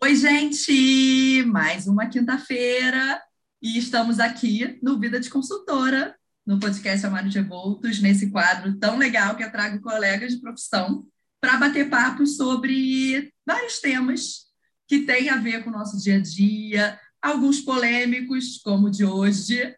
[0.00, 1.44] Oi, gente!
[1.46, 3.20] Mais uma quinta-feira
[3.60, 6.14] e estamos aqui no Vida de Consultora,
[6.46, 11.04] no podcast Amário de Revoltos, nesse quadro tão legal que eu trago colegas de profissão
[11.40, 14.46] para bater papos sobre vários temas
[14.86, 19.04] que têm a ver com o nosso dia a dia, alguns polêmicos, como o de
[19.04, 19.74] hoje,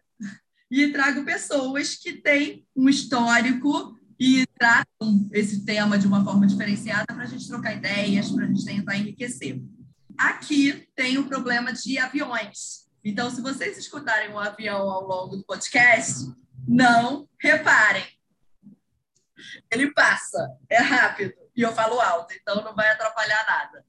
[0.69, 7.07] e trago pessoas que têm um histórico e tratam esse tema de uma forma diferenciada
[7.07, 9.59] para a gente trocar ideias, para a gente tentar enriquecer.
[10.21, 12.87] Aqui tem o problema de aviões.
[13.03, 16.31] Então, se vocês escutarem um avião ao longo do podcast,
[16.67, 18.05] não reparem.
[19.71, 23.83] Ele passa, é rápido, e eu falo alto, então não vai atrapalhar nada.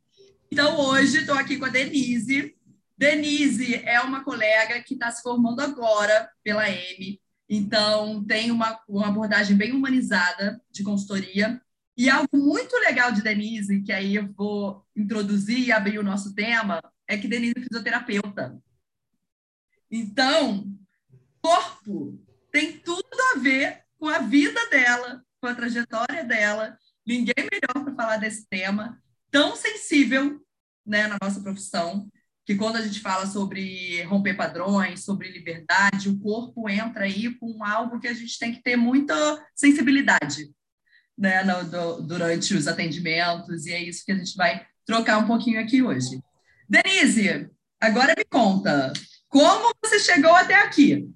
[0.51, 2.57] Então, hoje estou aqui com a Denise,
[2.97, 9.09] Denise é uma colega que está se formando agora pela M, então tem uma, uma
[9.09, 11.61] abordagem bem humanizada de consultoria.
[11.97, 16.35] E algo muito legal de Denise, que aí eu vou introduzir e abrir o nosso
[16.35, 18.59] tema, é que Denise é fisioterapeuta.
[19.91, 20.75] Então,
[21.43, 22.19] corpo
[22.51, 26.79] tem tudo a ver com a vida dela, com a trajetória dela.
[27.07, 28.99] Ninguém melhor para falar desse tema
[29.31, 30.41] tão sensível
[30.85, 32.11] né, na nossa profissão
[32.45, 37.65] que quando a gente fala sobre romper padrões, sobre liberdade, o corpo entra aí com
[37.65, 39.15] algo que a gente tem que ter muita
[39.55, 40.51] sensibilidade
[41.23, 45.27] né, no, do, durante os atendimentos, e é isso que a gente vai trocar um
[45.27, 46.21] pouquinho aqui hoje.
[46.69, 47.49] Denise,
[47.81, 48.93] agora me conta,
[49.29, 51.09] como você chegou até aqui?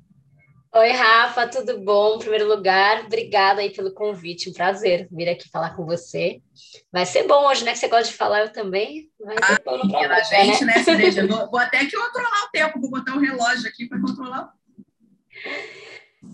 [0.73, 2.15] Oi, Rafa, tudo bom?
[2.15, 6.41] Em primeiro lugar, obrigada aí pelo convite, um prazer vir aqui falar com você.
[6.93, 7.73] Vai ser bom hoje, né?
[7.73, 9.11] Que você gosta de falar, eu também.
[9.19, 12.81] Vai ser ah, bom no gente, né, né Vou, vou até que controlar o tempo,
[12.81, 14.53] vou botar um relógio aqui para controlar.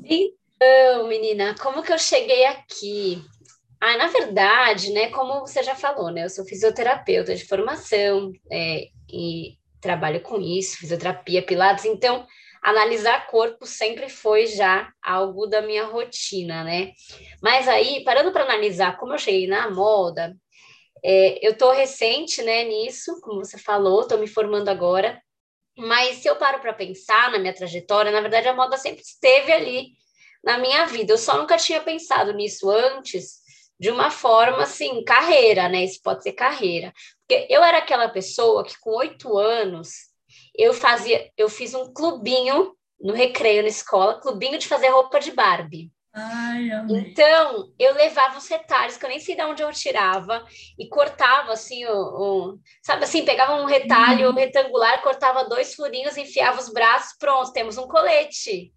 [0.05, 3.25] Então, menina, como que eu cheguei aqui?
[3.85, 8.87] Ah, na verdade, né, como você já falou, né, eu sou fisioterapeuta de formação é,
[9.13, 12.25] e trabalho com isso, fisioterapia, pilates, então
[12.63, 16.93] analisar corpo sempre foi já algo da minha rotina, né?
[17.43, 20.33] Mas aí, parando para analisar como eu cheguei na moda,
[21.05, 25.21] é, eu tô recente, né, nisso, como você falou, tô me formando agora,
[25.77, 29.53] mas se eu paro para pensar na minha trajetória, na verdade a moda sempre esteve
[29.53, 29.89] ali
[30.45, 31.13] na minha vida.
[31.13, 33.42] Eu só nunca tinha pensado nisso antes,
[33.79, 35.85] de uma forma assim, carreira, né?
[35.85, 36.93] Isso pode ser carreira.
[37.27, 40.13] Porque eu era aquela pessoa que com oito anos
[40.57, 45.33] eu fazia, eu fiz um clubinho no recreio na escola, clubinho de fazer roupa de
[45.33, 45.91] Barbie.
[46.15, 50.45] Ai, então, eu levava os retalhos, que eu nem sei de onde eu tirava,
[50.79, 54.35] e cortava assim, o, o sabe assim, pegava um retalho uhum.
[54.35, 58.71] retangular, cortava dois furinhos, enfiava os braços, pronto, temos um colete.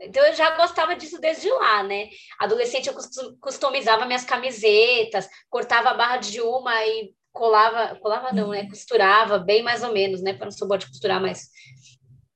[0.00, 2.08] Então eu já gostava disso desde lá, né?
[2.38, 2.94] Adolescente eu
[3.40, 8.62] customizava minhas camisetas, cortava a barra de uma e colava, colava não, né?
[8.62, 8.68] Uhum.
[8.70, 10.32] Costurava bem mais ou menos, né?
[10.32, 11.50] Para não sou boa de costurar, mas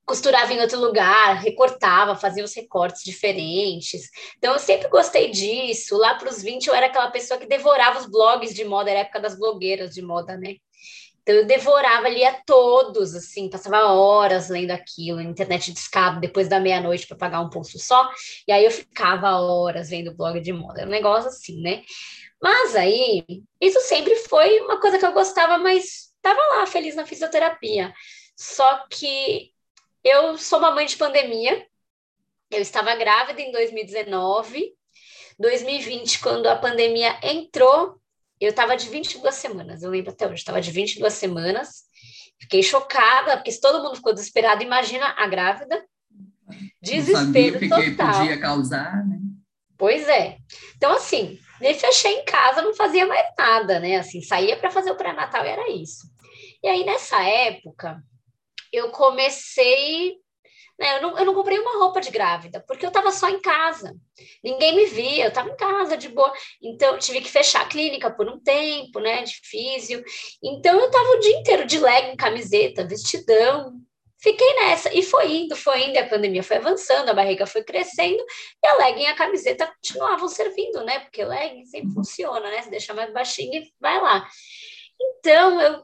[0.05, 4.09] costurava em outro lugar, recortava, fazia os recortes diferentes.
[4.37, 5.97] Então eu sempre gostei disso.
[5.97, 8.99] Lá para os 20 eu era aquela pessoa que devorava os blogs de moda, era
[8.99, 10.57] a época das blogueiras de moda, né?
[11.25, 15.79] Então eu devorava, lia todos, assim, passava horas lendo aquilo, internet de
[16.21, 18.07] depois da meia-noite para pagar um pulso só,
[18.47, 21.81] e aí eu ficava horas vendo blog de moda, era um negócio assim, né?
[22.39, 23.25] Mas aí,
[23.59, 27.91] isso sempre foi uma coisa que eu gostava, mas estava lá, feliz na fisioterapia.
[28.37, 29.51] Só que
[30.03, 31.65] eu sou uma mãe de pandemia,
[32.51, 34.75] eu estava grávida em 2019,
[35.39, 37.99] 2020, quando a pandemia entrou,
[38.45, 41.83] eu estava de 22 semanas, eu lembro até hoje, estava de 22 semanas,
[42.39, 45.83] fiquei chocada, porque se todo mundo ficou desesperado, imagina a grávida,
[46.81, 48.19] desespero Não sabia total.
[48.19, 49.19] Podia causar, né?
[49.77, 50.37] Pois é.
[50.77, 53.97] Então, assim, me fechei em casa, não fazia mais nada, né?
[53.97, 56.07] Assim, saía para fazer o pré-natal e era isso.
[56.63, 58.01] E aí, nessa época,
[58.71, 60.15] eu comecei.
[60.77, 63.39] Né, eu, não, eu não comprei uma roupa de grávida, porque eu estava só em
[63.39, 63.95] casa.
[64.43, 66.33] Ninguém me via, eu estava em casa de boa.
[66.61, 69.23] Então, tive que fechar a clínica por um tempo, né?
[69.23, 70.03] De.
[70.43, 73.73] Então, eu estava o dia inteiro de legging, camiseta, vestidão,
[74.25, 78.25] Fiquei nessa, e foi indo, foi indo, a pandemia foi avançando, a barriga foi crescendo,
[78.63, 80.97] e a legging e a camiseta continuavam servindo, né?
[81.01, 82.59] Porque legging sempre funciona, né?
[82.63, 84.27] Se deixa mais baixinho e vai lá.
[84.99, 85.83] Então, eu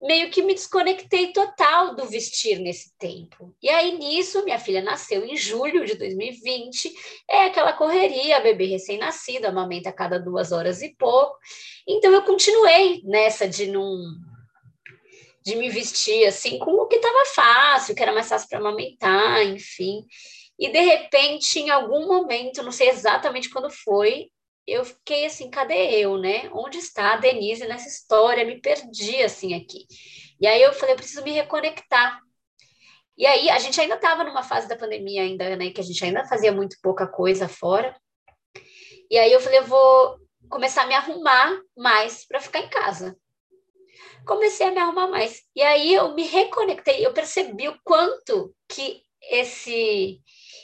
[0.00, 3.54] meio que me desconectei total do vestir nesse tempo.
[3.60, 6.92] E aí, nisso, minha filha nasceu em julho de 2020,
[7.28, 11.36] é aquela correria, bebê recém-nascido, amamenta a cada duas horas e pouco.
[11.86, 13.98] Então, eu continuei nessa de não
[15.44, 19.42] de me vestir assim com o que estava fácil, que era mais fácil para amamentar,
[19.46, 20.04] enfim.
[20.58, 24.30] E de repente, em algum momento, não sei exatamente quando foi,
[24.68, 26.50] eu fiquei assim, cadê eu, né?
[26.52, 28.44] Onde está a Denise nessa história?
[28.44, 29.86] Me perdi assim aqui.
[30.38, 32.20] E aí eu falei, eu preciso me reconectar.
[33.16, 36.04] E aí a gente ainda estava numa fase da pandemia ainda, né, que a gente
[36.04, 37.96] ainda fazia muito pouca coisa fora.
[39.10, 40.18] E aí eu falei, eu vou
[40.48, 43.16] começar a me arrumar mais para ficar em casa.
[44.24, 45.42] Comecei a me arrumar mais.
[45.56, 50.20] E aí eu me reconectei, eu percebi o quanto que esse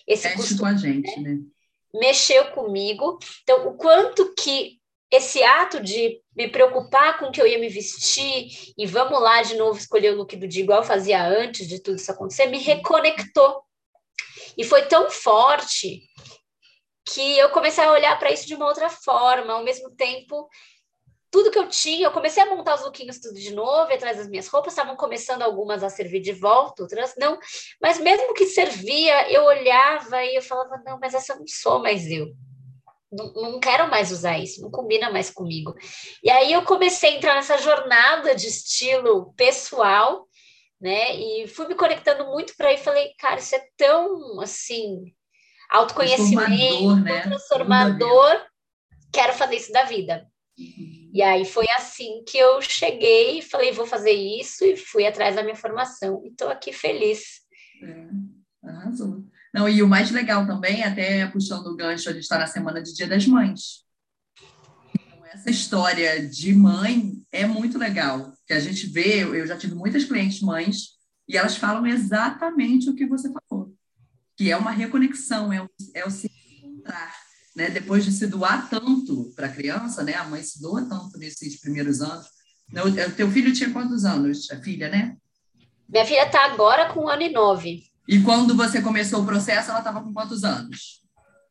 [0.07, 1.39] esse costume, com a gente, né?
[1.95, 3.19] Mexeu comigo.
[3.43, 4.79] Então, o quanto que
[5.11, 9.43] esse ato de me preocupar com o que eu ia me vestir e vamos lá
[9.43, 12.47] de novo escolher o look do dia igual eu fazia antes de tudo isso acontecer,
[12.47, 13.63] me reconectou.
[14.59, 16.03] E foi tão forte
[17.07, 20.49] que eu comecei a olhar para isso de uma outra forma, ao mesmo tempo
[21.35, 24.29] tudo que eu tinha, eu comecei a montar os lookinhos tudo de novo, atrás das
[24.29, 27.37] minhas roupas, estavam começando algumas a servir de volta, outras não,
[27.83, 32.09] mas mesmo que servia, eu olhava e eu falava, não, mas essa não sou mais
[32.09, 32.29] eu.
[33.11, 35.75] Não, não quero mais usar isso, não combina mais comigo.
[36.23, 40.29] E aí eu comecei a entrar nessa jornada de estilo pessoal,
[40.81, 41.17] né?
[41.17, 45.13] E fui me conectando muito para aí, falei, cara, isso é tão assim,
[45.69, 47.21] autoconhecimento, transformador, né?
[47.23, 48.47] transformador.
[49.13, 50.29] Quero fazer isso da vida.
[50.57, 51.04] Uhum.
[51.15, 55.45] E aí foi assim que eu cheguei falei, vou fazer isso, e fui atrás da
[55.45, 56.21] minha formação.
[56.25, 57.41] E estou aqui feliz.
[57.81, 58.09] É.
[59.55, 62.83] Não, e o mais legal também, até puxando o gancho, a gente está na semana
[62.83, 63.85] de Dia das Mães.
[64.93, 68.33] Então, essa história de mãe é muito legal.
[68.45, 70.95] Que a gente vê, eu já tive muitas clientes mães,
[71.29, 73.73] e elas falam exatamente o que você falou.
[74.37, 76.29] Que é uma reconexão, é o, é o se
[76.59, 77.24] encontrar
[77.55, 81.19] né, depois de se doar tanto para a criança, né, a mãe se doa tanto
[81.19, 82.27] nesses primeiros anos.
[82.73, 84.51] O teu filho tinha quantos anos?
[84.51, 85.17] A filha, né?
[85.89, 87.85] Minha filha está agora com um ano e nove.
[88.09, 91.03] E quando você começou o processo, ela estava com quantos anos?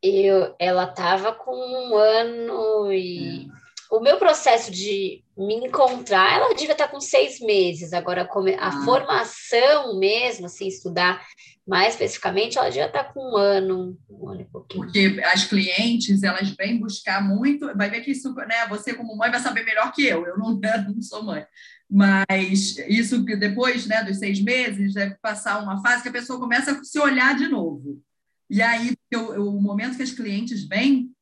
[0.02, 3.48] Eu, ela estava com um ano e...
[3.48, 3.63] É.
[3.94, 7.94] O meu processo de me encontrar, ela devia estar com seis meses.
[7.94, 8.84] Agora, a ah.
[8.84, 11.24] formação mesmo, assim, estudar
[11.66, 14.86] mais especificamente, ela já está com um ano, um ano e pouquinho.
[14.86, 19.30] Porque as clientes, elas vêm buscar muito, vai ver que isso, né, você como mãe
[19.30, 21.46] vai saber melhor que eu, eu não, não sou mãe,
[21.88, 26.40] mas isso que depois, né, dos seis meses, deve passar uma fase que a pessoa
[26.40, 28.02] começa a se olhar de novo.
[28.50, 28.96] E aí,
[29.38, 31.14] o momento que as clientes vêm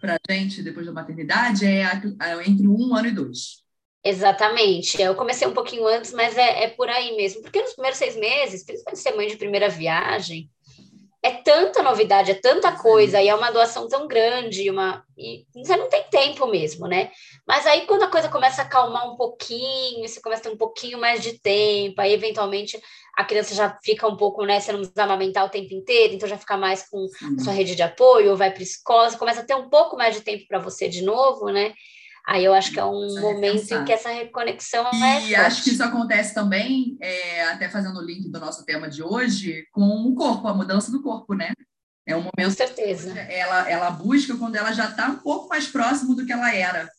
[0.00, 1.84] para a gente, depois da maternidade, é
[2.46, 3.64] entre um ano e dois.
[4.04, 5.00] Exatamente.
[5.02, 7.42] Eu comecei um pouquinho antes, mas é, é por aí mesmo.
[7.42, 10.48] Porque nos primeiros seis meses, principalmente ser mãe de primeira viagem,
[11.22, 15.76] é tanta novidade, é tanta coisa, e é uma doação tão grande, uma, e você
[15.76, 17.10] não tem tempo mesmo, né?
[17.46, 20.58] Mas aí quando a coisa começa a acalmar um pouquinho, você começa a ter um
[20.58, 22.80] pouquinho mais de tempo, aí eventualmente
[23.16, 24.60] a criança já fica um pouco, né?
[24.60, 27.06] Você não precisa amamentar o tempo inteiro, então já fica mais com
[27.38, 29.96] a sua rede de apoio, ou vai para escola, você começa a ter um pouco
[29.96, 31.74] mais de tempo para você de novo, né?
[32.26, 35.28] Aí eu acho que é um momento em que essa reconexão e é.
[35.28, 39.00] E acho que isso acontece também, é, até fazendo o link do nosso tema de
[39.00, 41.52] hoje, com o corpo, a mudança do corpo, né?
[42.04, 42.50] É um momento.
[42.50, 43.16] Com certeza.
[43.16, 46.90] Ela, ela busca quando ela já está um pouco mais próximo do que ela era.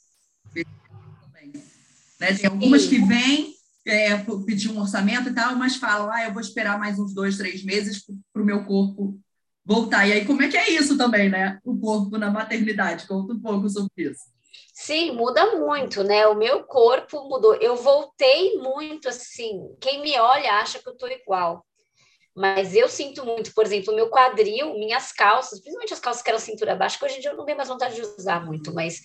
[2.19, 2.33] Né?
[2.33, 2.89] Tem algumas Sim.
[2.89, 3.53] que vêm
[3.85, 7.38] é, pedir um orçamento e tal, mas falam, ah, eu vou esperar mais uns dois,
[7.38, 9.19] três meses para o meu corpo
[9.65, 10.07] voltar.
[10.07, 11.59] E aí, como é que é isso também, né?
[11.65, 13.06] O corpo na maternidade?
[13.06, 14.37] Conta um pouco sobre isso.
[14.79, 16.27] Sim, muda muito, né?
[16.27, 17.56] O meu corpo mudou.
[17.56, 19.75] Eu voltei muito assim.
[19.81, 21.66] Quem me olha acha que eu tô igual.
[22.35, 26.30] Mas eu sinto muito, por exemplo, o meu quadril, minhas calças, principalmente as calças que
[26.30, 28.73] eram cintura baixa, que hoje em dia eu não tenho mais vontade de usar muito,
[28.73, 29.02] mas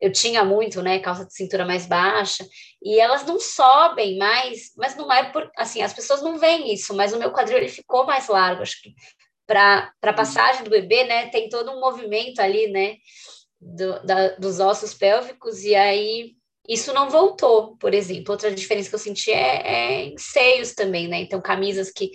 [0.00, 2.46] eu tinha muito, né, calça de cintura mais baixa,
[2.82, 6.94] e elas não sobem mais, mas não é por, assim, as pessoas não veem isso,
[6.94, 8.94] mas o meu quadril ele ficou mais largo, acho que
[9.46, 12.96] para a passagem do bebê, né, tem todo um movimento ali, né,
[13.66, 16.36] do, da, dos ossos pélvicos, e aí
[16.68, 18.32] isso não voltou, por exemplo.
[18.32, 21.20] Outra diferença que eu senti é, é em seios também, né?
[21.20, 22.10] Então, camisas que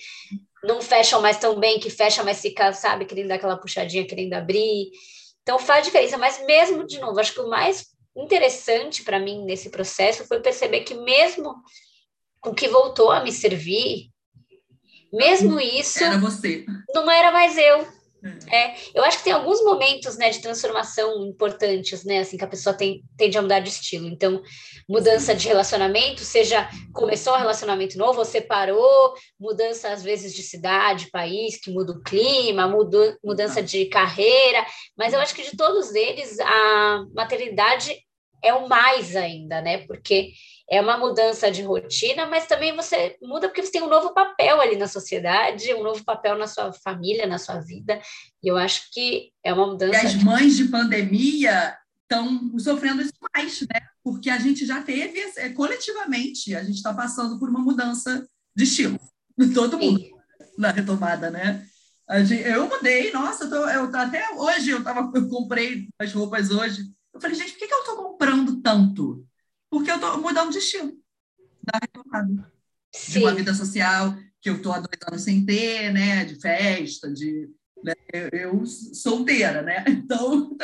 [0.63, 4.33] não fecham mais tão bem, que fecha, mas fica, sabe, querendo dar aquela puxadinha, querendo
[4.33, 4.91] abrir.
[5.41, 6.17] Então, faz diferença.
[6.17, 10.81] Mas mesmo, de novo, acho que o mais interessante para mim nesse processo foi perceber
[10.81, 11.55] que mesmo
[12.45, 14.09] o que voltou a me servir,
[15.13, 16.03] mesmo isso...
[16.03, 16.65] Era você.
[16.93, 18.00] Não era mais eu
[18.51, 22.47] é, eu acho que tem alguns momentos, né, de transformação importantes, né, assim, que a
[22.47, 24.07] pessoa tem, tende a mudar de estilo.
[24.07, 24.41] Então,
[24.87, 31.09] mudança de relacionamento, seja começou um relacionamento novo, ou separou, mudança às vezes de cidade,
[31.09, 35.95] país, que muda o clima, muda, mudança de carreira, mas eu acho que de todos
[35.95, 37.95] eles, a maternidade
[38.43, 40.31] é o mais ainda, né, porque
[40.71, 44.61] é uma mudança de rotina, mas também você muda porque você tem um novo papel
[44.61, 48.01] ali na sociedade, um novo papel na sua família, na sua vida.
[48.41, 50.01] E eu acho que é uma mudança.
[50.01, 53.81] E as mães de pandemia estão sofrendo isso mais, né?
[54.01, 58.25] Porque a gente já teve, é, coletivamente, a gente está passando por uma mudança
[58.55, 58.97] de estilo.
[59.53, 60.11] Todo mundo Sim.
[60.57, 61.65] na retomada, né?
[62.23, 66.49] Gente, eu mudei, nossa, eu, tô, eu até hoje eu, tava, eu comprei as roupas
[66.49, 66.83] hoje.
[67.13, 69.25] Eu falei, gente, por que, que eu estou comprando tanto?
[69.71, 70.91] Porque eu estou mudando de estilo
[71.63, 72.51] da retomada.
[72.93, 73.11] Sim.
[73.13, 76.25] De uma vida social que eu estou há dois anos sem ter, né?
[76.25, 77.49] De festa, de
[77.83, 77.93] né?
[78.31, 79.83] Eu solteira, né?
[79.87, 80.55] Então,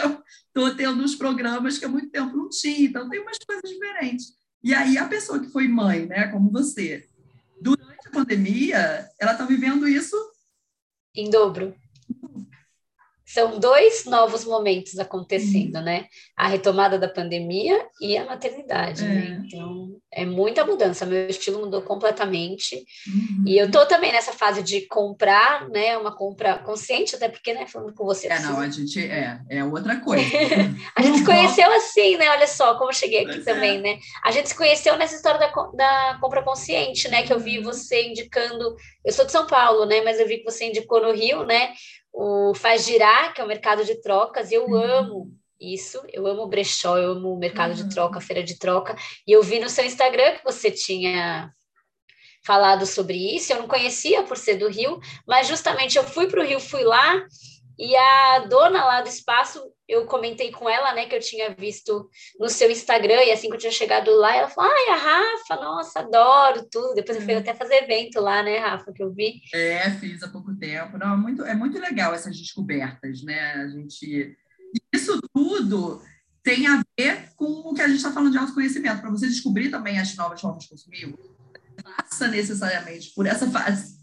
[0.48, 4.34] estou tendo uns programas que há muito tempo não tinha, então tem umas coisas diferentes.
[4.64, 7.08] E aí, a pessoa que foi mãe, né, como você,
[7.62, 10.16] durante a pandemia, ela está vivendo isso
[11.16, 11.76] em dobro
[13.28, 15.84] são dois novos momentos acontecendo, uhum.
[15.84, 16.06] né?
[16.34, 19.10] A retomada da pandemia e a maternidade, né?
[19.10, 19.30] é.
[19.32, 19.44] né?
[19.46, 21.06] Então, é muita mudança.
[21.06, 22.78] Meu estilo mudou completamente.
[23.06, 23.44] Uhum.
[23.46, 25.98] E eu tô também nessa fase de comprar, né?
[25.98, 27.68] Uma compra consciente, até porque, né?
[27.68, 28.28] Falando com você.
[28.28, 30.24] É, não, a gente é, é outra coisa.
[30.96, 32.30] a gente se conheceu assim, né?
[32.30, 33.54] Olha só como eu cheguei aqui pois é.
[33.54, 33.82] também, é.
[33.82, 34.00] né?
[34.24, 37.24] A gente se conheceu nessa história da, da compra consciente, né?
[37.24, 37.66] Que eu vi uhum.
[37.66, 38.74] você indicando.
[39.04, 40.00] Eu sou de São Paulo, né?
[40.00, 41.74] Mas eu vi que você indicou no Rio, né?
[42.18, 44.76] O Faz Girar, que é o mercado de trocas, e eu uhum.
[44.76, 45.32] amo
[45.62, 47.76] isso, eu amo o brechó, eu amo o mercado uhum.
[47.76, 48.96] de troca, feira de troca,
[49.26, 51.52] e eu vi no seu Instagram que você tinha
[52.44, 56.42] falado sobre isso, eu não conhecia por ser do Rio, mas justamente eu fui para
[56.42, 57.24] o Rio, fui lá,
[57.78, 62.10] e a dona lá do espaço, eu comentei com ela, né, que eu tinha visto
[62.40, 65.56] no seu Instagram, e assim que eu tinha chegado lá, ela falou: ai, a Rafa,
[65.56, 66.94] nossa, adoro tudo.
[66.94, 67.40] Depois eu fui uhum.
[67.40, 69.42] até fazer evento lá, né, Rafa, que eu vi.
[69.54, 70.98] É, fiz há pouco tempo.
[70.98, 73.54] Não, é muito, é muito legal essas descobertas, né?
[73.54, 74.38] A gente.
[74.94, 76.02] Isso tudo
[76.44, 79.02] tem a ver com o que a gente está falando de autoconhecimento.
[79.02, 81.16] Para você descobrir também as novas formas de consumir,
[81.84, 83.97] passa necessariamente por essa fase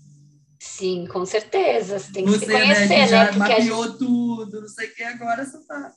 [0.59, 1.99] Sim, com certeza.
[1.99, 3.07] Você tem que você, se conhecer, né?
[3.07, 3.33] Né?
[3.33, 3.99] mapeou gente...
[3.99, 5.93] tudo, não sei o que, agora você tá.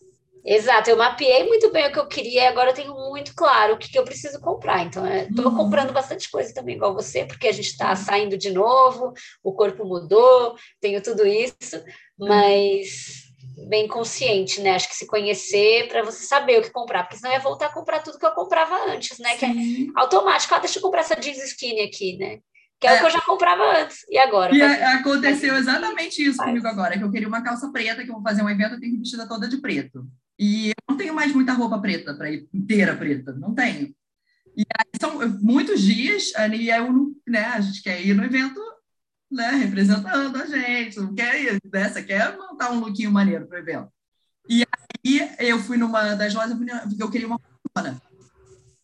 [0.49, 3.73] Exato, eu mapeei muito bem o que eu queria e agora eu tenho muito claro
[3.73, 4.85] o que, que eu preciso comprar.
[4.85, 5.57] Então, estou uhum.
[5.57, 9.11] comprando bastante coisa também, igual você, porque a gente está saindo de novo,
[9.43, 11.83] o corpo mudou, tenho tudo isso,
[12.17, 13.27] mas
[13.67, 14.75] bem consciente, né?
[14.75, 17.73] Acho que se conhecer para você saber o que comprar, porque senão ia voltar a
[17.73, 19.31] comprar tudo que eu comprava antes, né?
[19.31, 19.37] Sim.
[19.37, 22.39] Que é automático, ah, deixa eu comprar essa jeans skinny aqui, né?
[22.79, 24.05] Que é, é, o que eu já comprava antes.
[24.09, 24.55] E agora?
[24.55, 26.49] E aconteceu exatamente isso Faz.
[26.49, 28.79] comigo agora, que eu queria uma calça preta, que eu vou fazer um evento, eu
[28.79, 30.07] tenho que vestida toda de preto.
[30.37, 33.95] E eu não tenho mais muita roupa preta para ir inteira preta, não tenho.
[34.55, 38.59] E aí são muitos dias, e eu, né, a gente quer ir no evento,
[39.31, 43.57] né, representando a gente, não quer ir, né, você quer montar um lookinho maneiro para
[43.57, 43.91] o evento.
[44.49, 44.65] E
[45.21, 46.57] aí eu fui numa das lojas,
[46.87, 47.39] porque eu queria uma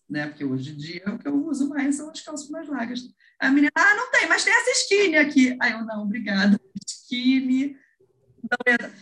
[0.10, 3.02] né, porque hoje em dia o que eu uso mais são as calças mais largas.
[3.40, 5.58] A menina, ah, não tem, mas tem essa skinny aqui.
[5.60, 6.60] Aí eu, não, obrigada.
[6.88, 7.76] Skinny.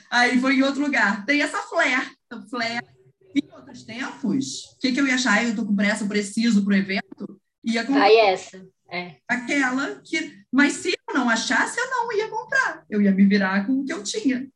[0.09, 1.25] Aí foi em outro lugar.
[1.25, 2.11] Tem essa flare.
[2.25, 2.85] Então, flare.
[3.33, 5.43] Em outros tempos, o que, que eu ia achar?
[5.43, 7.39] Eu tô com pressa, preciso para o evento.
[7.63, 8.03] Ia comprar.
[8.03, 8.65] Aí essa.
[8.89, 9.15] É.
[9.25, 10.33] Aquela que.
[10.51, 12.83] Mas se eu não achasse, eu não ia comprar.
[12.89, 14.49] Eu ia me virar com o que eu tinha.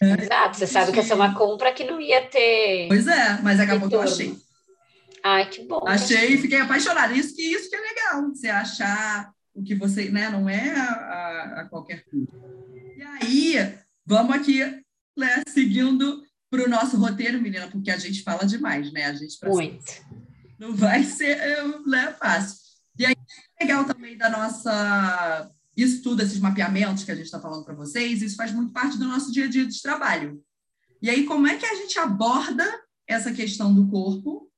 [0.00, 2.86] Exato, você sabe que essa é uma compra que não ia ter.
[2.88, 4.36] Pois é, mas acabou que eu achei.
[5.24, 5.82] Ai, que bom.
[5.88, 7.14] Achei fiquei apaixonada.
[7.14, 11.60] Isso que isso que é legal, você achar o que você, né, não é a,
[11.60, 12.36] a qualquer custo.
[12.96, 14.60] E aí, vamos aqui,
[15.16, 19.06] né, seguindo para o nosso roteiro, menina, porque a gente fala demais, né?
[19.06, 20.04] A gente Muito.
[20.58, 21.38] Não vai ser
[21.86, 22.58] né, fácil.
[22.98, 23.14] E aí,
[23.58, 25.50] legal também da nossa.
[25.76, 28.98] Isso tudo, esses mapeamentos que a gente está falando para vocês, isso faz muito parte
[28.98, 30.40] do nosso dia a dia de trabalho.
[31.00, 32.64] E aí, como é que a gente aborda
[33.08, 34.50] essa questão do corpo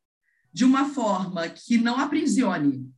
[0.56, 2.90] de uma forma que não aprisione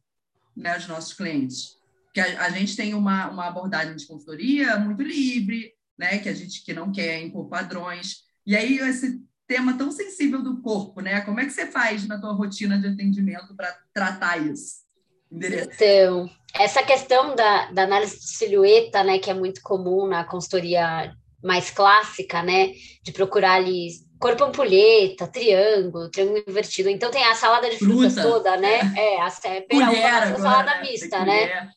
[0.56, 1.76] né, os nossos clientes.
[2.14, 6.32] Que a, a, gente tem uma, uma abordagem de consultoria muito livre, né, que a
[6.32, 8.18] gente que não quer impor padrões.
[8.46, 11.20] E aí esse tema tão sensível do corpo, né?
[11.22, 14.84] Como é que você faz na tua rotina de atendimento para tratar isso?
[15.32, 21.12] Então, essa questão da, da análise de silhueta, né, que é muito comum na consultoria
[21.42, 22.72] mais clássica, né,
[23.02, 23.88] de procurar ali
[24.18, 26.88] corpo ampulheta, triângulo, triângulo invertido.
[26.88, 28.28] Então tem a salada de frutas Fruta.
[28.28, 28.80] toda, né?
[28.96, 30.82] É, é a, é, a, a salada né?
[30.82, 31.70] mista, né?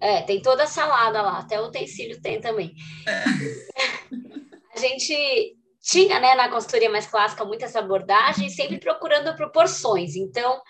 [0.00, 2.74] É, tem toda a salada lá, até o utensílio tem também.
[3.06, 3.24] É.
[4.74, 10.14] a gente tinha, né, na consultoria mais clássica, muito essa abordagem, sempre procurando proporções.
[10.14, 10.60] Então,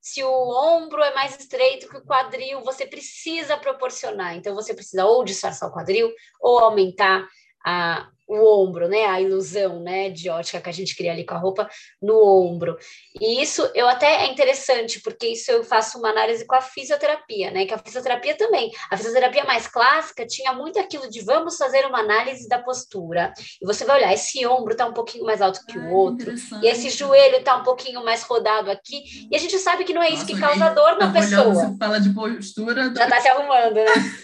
[0.00, 4.36] se o ombro é mais estreito que o quadril, você precisa proporcionar.
[4.36, 7.26] Então, você precisa ou disfarçar o quadril, ou aumentar
[7.64, 9.04] a, o ombro, né?
[9.06, 11.68] A ilusão, né, de ótica que a gente cria ali com a roupa
[12.00, 12.76] no ombro.
[13.20, 17.50] E isso eu até é interessante, porque isso eu faço uma análise com a fisioterapia,
[17.50, 17.66] né?
[17.66, 22.00] Que a fisioterapia também, a fisioterapia mais clássica tinha muito aquilo de vamos fazer uma
[22.00, 23.32] análise da postura.
[23.60, 26.66] E você vai olhar, esse ombro tá um pouquinho mais alto que o outro, e
[26.66, 30.10] esse joelho tá um pouquinho mais rodado aqui, e a gente sabe que não é
[30.10, 31.54] Nossa, isso que causa dor na pessoa.
[31.54, 33.84] Você fala de postura, já tá se arrumando, né?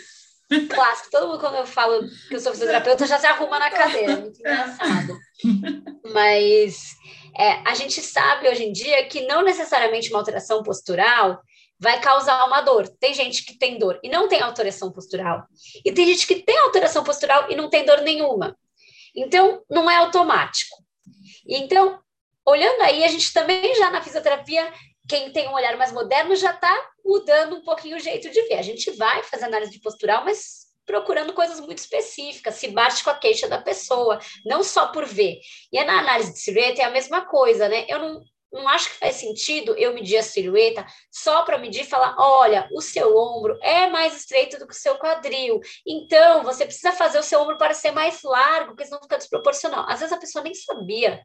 [0.68, 1.10] clássico.
[1.10, 4.16] Todo mundo, quando eu falo que eu sou fisioterapeuta, já se arruma na cadeira.
[4.16, 5.18] Muito engraçado.
[6.12, 6.96] Mas
[7.38, 11.40] é, a gente sabe hoje em dia que não necessariamente uma alteração postural
[11.78, 12.88] vai causar uma dor.
[13.00, 15.44] Tem gente que tem dor e não tem alteração postural.
[15.84, 18.56] E tem gente que tem alteração postural e não tem dor nenhuma.
[19.16, 20.76] Então, não é automático.
[21.48, 21.98] Então,
[22.44, 24.70] olhando aí, a gente também já na fisioterapia
[25.10, 26.72] quem tem um olhar mais moderno já está
[27.04, 28.54] mudando um pouquinho o jeito de ver.
[28.54, 33.10] A gente vai fazer análise de postural, mas procurando coisas muito específicas, se bate com
[33.10, 35.40] a queixa da pessoa, não só por ver.
[35.72, 37.86] E na análise de silhueta é a mesma coisa, né?
[37.88, 41.88] Eu não, não acho que faz sentido eu medir a silhueta só para medir e
[41.88, 45.58] falar: olha, o seu ombro é mais estreito do que o seu quadril.
[45.84, 49.86] Então, você precisa fazer o seu ombro parecer mais largo, porque senão fica desproporcional.
[49.88, 51.20] Às vezes a pessoa nem sabia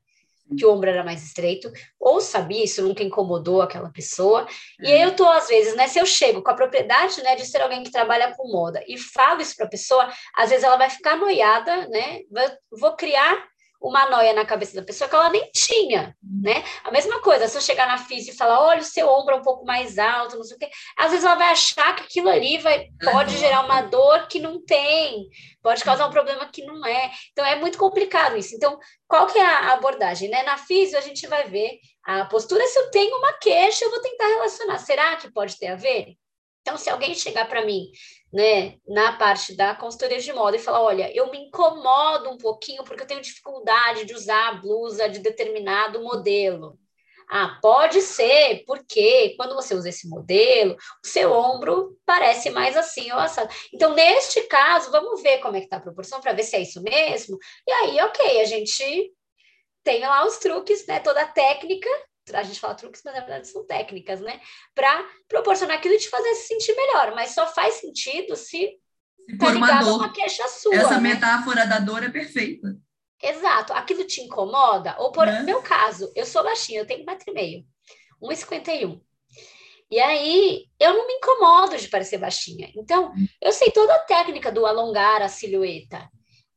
[0.57, 4.47] que o ombro era mais estreito, ou sabia, isso nunca incomodou aquela pessoa.
[4.79, 7.45] E aí eu tô, às vezes, né, se eu chego com a propriedade, né, de
[7.45, 10.77] ser alguém que trabalha com moda e falo isso para a pessoa, às vezes ela
[10.77, 12.21] vai ficar noiada, né,
[12.71, 16.63] vou criar uma noia na cabeça da pessoa que ela nem tinha, né?
[16.83, 19.37] A mesma coisa, se eu chegar na física e falar, olha, o seu ombro é
[19.37, 22.29] um pouco mais alto, não sei o quê, às vezes ela vai achar que aquilo
[22.29, 25.29] ali vai, pode gerar uma dor que não tem,
[25.61, 27.11] pode causar um problema que não é.
[27.31, 28.55] Então, é muito complicado isso.
[28.55, 30.43] Então, qual que é a abordagem, né?
[30.43, 34.01] Na física, a gente vai ver a postura, se eu tenho uma queixa, eu vou
[34.01, 34.77] tentar relacionar.
[34.79, 36.15] Será que pode ter a ver?
[36.61, 37.91] Então, se alguém chegar para mim
[38.35, 42.83] né, na parte da consultoria de moda e falar, olha, eu me incomodo um pouquinho
[42.83, 46.77] porque eu tenho dificuldade de usar a blusa de determinado modelo.
[47.29, 53.09] Ah, pode ser, porque quando você usa esse modelo, o seu ombro parece mais assim
[53.09, 53.49] ou assado.
[53.73, 56.61] Então, neste caso, vamos ver como é que está a proporção para ver se é
[56.61, 57.37] isso mesmo.
[57.65, 59.13] E aí, ok, a gente
[59.81, 61.89] tem lá os truques, né, toda a técnica
[62.33, 64.39] a gente fala truques, mas na verdade são técnicas, né?
[64.73, 67.13] Para proporcionar aquilo e te fazer se sentir melhor.
[67.13, 68.79] Mas só faz sentido se,
[69.39, 69.97] tá uma dor.
[69.97, 70.75] uma queixa sua.
[70.75, 71.13] Essa né?
[71.13, 72.75] metáfora da dor é perfeita.
[73.21, 73.73] Exato.
[73.73, 74.95] Aquilo te incomoda?
[74.99, 75.41] Ou por é.
[75.43, 77.65] meu caso, eu sou baixinha, eu tenho 1,5m,
[78.21, 79.01] 1,51m.
[79.89, 82.71] E aí, eu não me incomodo de parecer baixinha.
[82.75, 86.09] Então, eu sei toda a técnica do alongar a silhueta.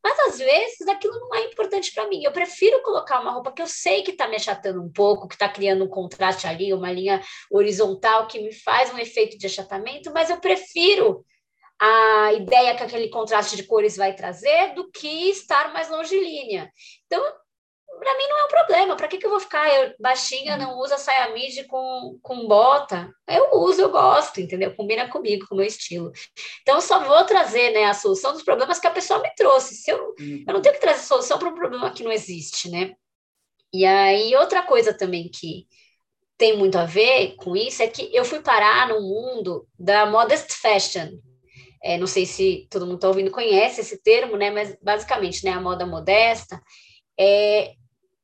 [0.02, 2.22] Mas às vezes aquilo não é importante para mim.
[2.22, 5.34] Eu prefiro colocar uma roupa que eu sei que está me achatando um pouco, que
[5.34, 10.12] está criando um contraste ali, uma linha horizontal que me faz um efeito de achatamento,
[10.12, 11.24] mas eu prefiro
[11.80, 16.72] a ideia que aquele contraste de cores vai trazer do que estar mais longilínea.
[17.06, 17.22] Então,
[17.98, 18.96] para mim não é um problema.
[18.96, 23.12] Para que, que eu vou ficar eu, baixinha, não usa saia midi com, com bota?
[23.26, 24.74] Eu uso, eu gosto, entendeu?
[24.74, 26.12] Combina comigo, com o meu estilo.
[26.62, 29.74] Então, eu só vou trazer né, a solução dos problemas que a pessoa me trouxe.
[29.74, 32.94] Se eu, eu não tenho que trazer solução para um problema que não existe, né?
[33.72, 35.66] E aí, outra coisa também que
[36.38, 40.52] tem muito a ver com isso é que eu fui parar no mundo da modest
[40.52, 41.18] fashion.
[41.82, 44.50] É, não sei se todo mundo está ouvindo conhece esse termo, né?
[44.50, 46.60] Mas basicamente, né, a moda modesta
[47.18, 47.74] é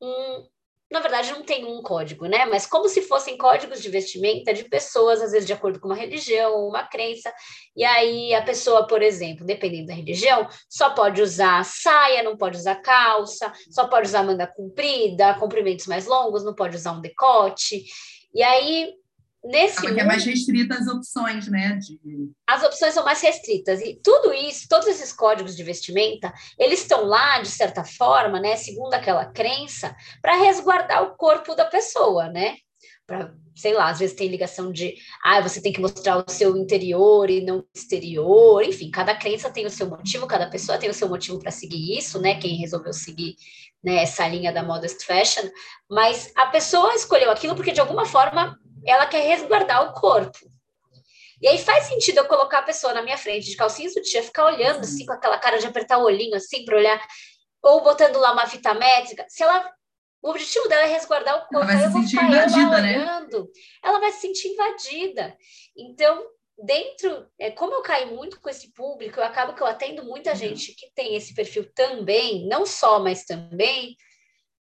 [0.05, 0.47] um,
[0.91, 2.47] na verdade não tem um código, né?
[2.47, 5.97] Mas como se fossem códigos de vestimenta de pessoas, às vezes de acordo com uma
[5.97, 7.33] religião ou uma crença.
[7.77, 12.59] E aí a pessoa, por exemplo, dependendo da religião, só pode usar saia, não pode
[12.59, 17.85] usar calça, só pode usar manga comprida, comprimentos mais longos, não pode usar um decote.
[18.33, 18.93] E aí
[19.45, 21.77] nesse Porque mundo, é mais restrita as opções, né?
[21.77, 21.99] De...
[22.47, 23.81] As opções são mais restritas.
[23.81, 28.57] E tudo isso, todos esses códigos de vestimenta, eles estão lá, de certa forma, né?
[28.57, 32.57] Segundo aquela crença, para resguardar o corpo da pessoa, né?
[33.07, 36.57] Para, sei lá, às vezes tem ligação de ah, você tem que mostrar o seu
[36.57, 40.89] interior e não o exterior, enfim, cada crença tem o seu motivo, cada pessoa tem
[40.89, 42.37] o seu motivo para seguir isso, né?
[42.41, 43.37] Quem resolveu seguir
[43.83, 45.47] né, essa linha da modest fashion,
[45.91, 50.39] mas a pessoa escolheu aquilo porque de alguma forma ela quer resguardar o corpo.
[51.41, 54.47] E aí faz sentido eu colocar a pessoa na minha frente de calcinha sutiã, ficar
[54.47, 57.07] olhando assim com aquela cara de apertar o olhinho assim para olhar,
[57.63, 59.27] ou botando lá uma fita métrica.
[59.29, 59.71] Se ela
[60.23, 62.99] o objetivo dela é resguardar o corpo, ela vai se sentir invadida, né?
[62.99, 63.51] Olhando,
[63.83, 65.37] ela vai se sentir invadida.
[65.77, 66.25] Então,
[66.57, 70.31] dentro, é, como eu caio muito com esse público, eu acabo que eu atendo muita
[70.31, 70.37] uhum.
[70.37, 73.95] gente que tem esse perfil também, não só, mas também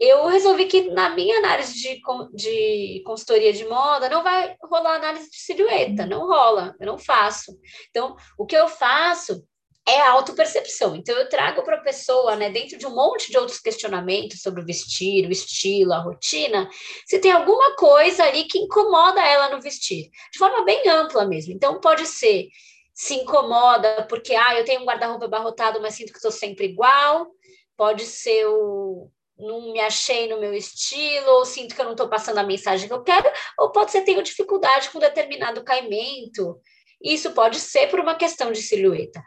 [0.02, 2.00] eu resolvi que na minha análise de,
[2.34, 7.56] de consultoria de moda não vai rolar análise de silhueta, não rola, eu não faço.
[7.88, 9.46] Então, o que eu faço
[9.86, 10.96] é a autopercepção.
[10.96, 14.60] Então, eu trago para a pessoa, né, dentro de um monte de outros questionamentos sobre
[14.60, 16.68] o vestir, o estilo, a rotina,
[17.06, 21.52] se tem alguma coisa ali que incomoda ela no vestir, de forma bem ampla mesmo.
[21.52, 22.48] Então, pode ser
[22.92, 27.28] se incomoda porque, ah, eu tenho um guarda-roupa abarrotado, mas sinto que estou sempre igual.
[27.76, 29.08] Pode ser o
[29.42, 32.88] não me achei no meu estilo, ou sinto que eu não estou passando a mensagem
[32.88, 36.60] que eu quero, ou pode ser tenho dificuldade com determinado caimento.
[37.02, 39.22] Isso pode ser por uma questão de silhueta.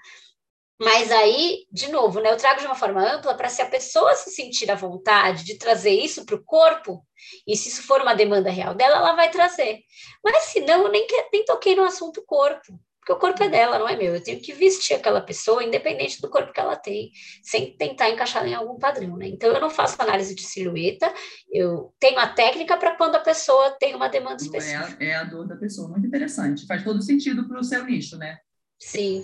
[0.79, 4.13] Mas aí, de novo, né, eu trago de uma forma ampla para se a pessoa
[4.15, 7.01] se sentir à vontade de trazer isso para o corpo,
[7.47, 9.79] e se isso for uma demanda real dela, ela vai trazer.
[10.23, 13.77] Mas se não, eu nem, nem toquei no assunto corpo, porque o corpo é dela,
[13.77, 14.15] não é meu.
[14.15, 17.11] Eu tenho que vestir aquela pessoa, independente do corpo que ela tem,
[17.43, 19.27] sem tentar encaixar em algum padrão, né?
[19.27, 21.13] Então, eu não faço análise de silhueta,
[21.53, 24.97] eu tenho a técnica para quando a pessoa tem uma demanda é específica.
[24.99, 26.65] É, é a dor da pessoa, muito interessante.
[26.65, 28.39] Faz todo sentido para o seu nicho, né?
[28.79, 29.23] Sim.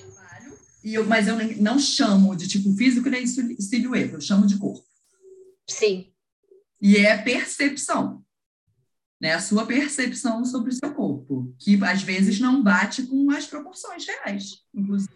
[0.83, 4.85] E eu, mas eu não chamo de tipo físico nem silhueta, eu chamo de corpo.
[5.67, 6.13] Sim.
[6.79, 8.23] E é percepção.
[9.21, 13.45] Né, a sua percepção sobre o seu corpo, que às vezes não bate com as
[13.45, 15.13] proporções reais, inclusive.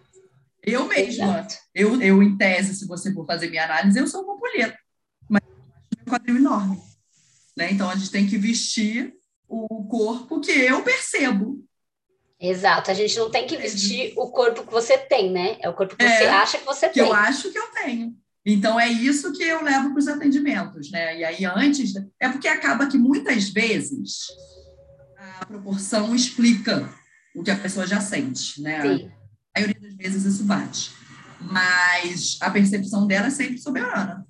[0.62, 4.36] Eu mesma, eu, eu em tese, se você for fazer minha análise, eu sou uma
[4.36, 4.78] ampulheta,
[5.28, 5.42] mas
[5.98, 6.80] meu quadril enorme.
[7.58, 7.72] Né?
[7.72, 9.14] Então a gente tem que vestir
[9.48, 11.66] o corpo que eu percebo,
[12.40, 15.58] Exato, a gente não tem que vestir o corpo que você tem, né?
[15.62, 17.04] É o corpo que é, você acha que você que tem.
[17.04, 18.16] Que eu acho que eu tenho.
[18.46, 21.20] Então é isso que eu levo para os atendimentos, né?
[21.20, 24.28] E aí antes é porque acaba que muitas vezes
[25.40, 26.88] a proporção explica
[27.36, 28.82] o que a pessoa já sente, né?
[28.82, 29.12] Sim.
[29.56, 30.92] A maioria das vezes isso bate,
[31.42, 34.26] mas a percepção dela é sempre soberana.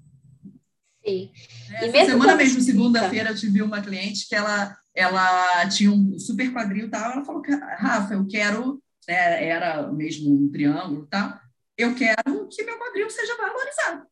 [1.05, 1.31] Sim.
[1.73, 6.51] Essa mesmo semana mesmo, segunda-feira, eu tive uma cliente que ela ela tinha um super
[6.53, 7.41] quadril e tal, ela falou,
[7.77, 11.37] Rafa, eu quero, é, era mesmo um triângulo e tal,
[11.77, 14.07] eu quero que meu quadril seja valorizado.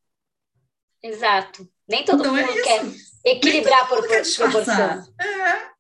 [1.02, 1.69] Exato.
[1.88, 2.86] Nem todo então, é mundo é quer
[3.26, 5.13] equilibrar por proporção.
[5.19, 5.73] É.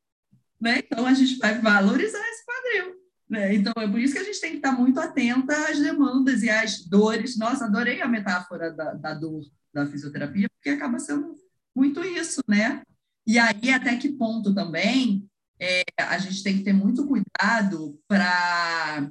[0.59, 0.79] Né?
[0.79, 2.95] Então, a gente vai valorizar esse quadril.
[3.29, 3.55] Né?
[3.55, 6.49] Então, é por isso que a gente tem que estar muito atenta às demandas e
[6.49, 7.37] às dores.
[7.37, 9.41] Nossa, adorei a metáfora da, da dor
[9.73, 11.35] da fisioterapia, porque acaba sendo
[11.75, 12.83] muito isso, né?
[13.25, 15.27] E aí, até que ponto também
[15.59, 19.09] é, a gente tem que ter muito cuidado para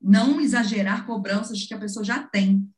[0.00, 2.68] não exagerar cobranças que a pessoa já tem.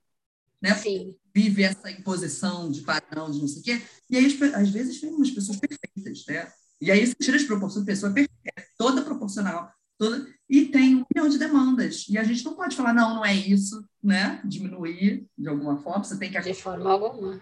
[0.60, 0.74] Né?
[0.74, 1.14] Sim.
[1.34, 3.82] Vive essa imposição de padrão, de não sei o quê.
[4.10, 6.52] E aí, às vezes, tem umas pessoas perfeitas, né?
[6.80, 11.28] E aí você tira as proporções, pessoa perfeita, toda proporcional, toda, e tem um milhão
[11.28, 12.06] de demandas.
[12.08, 14.42] E a gente não pode falar, não, não é isso, né?
[14.44, 16.40] Diminuir de alguma forma, você tem que...
[16.40, 17.40] De forma alguma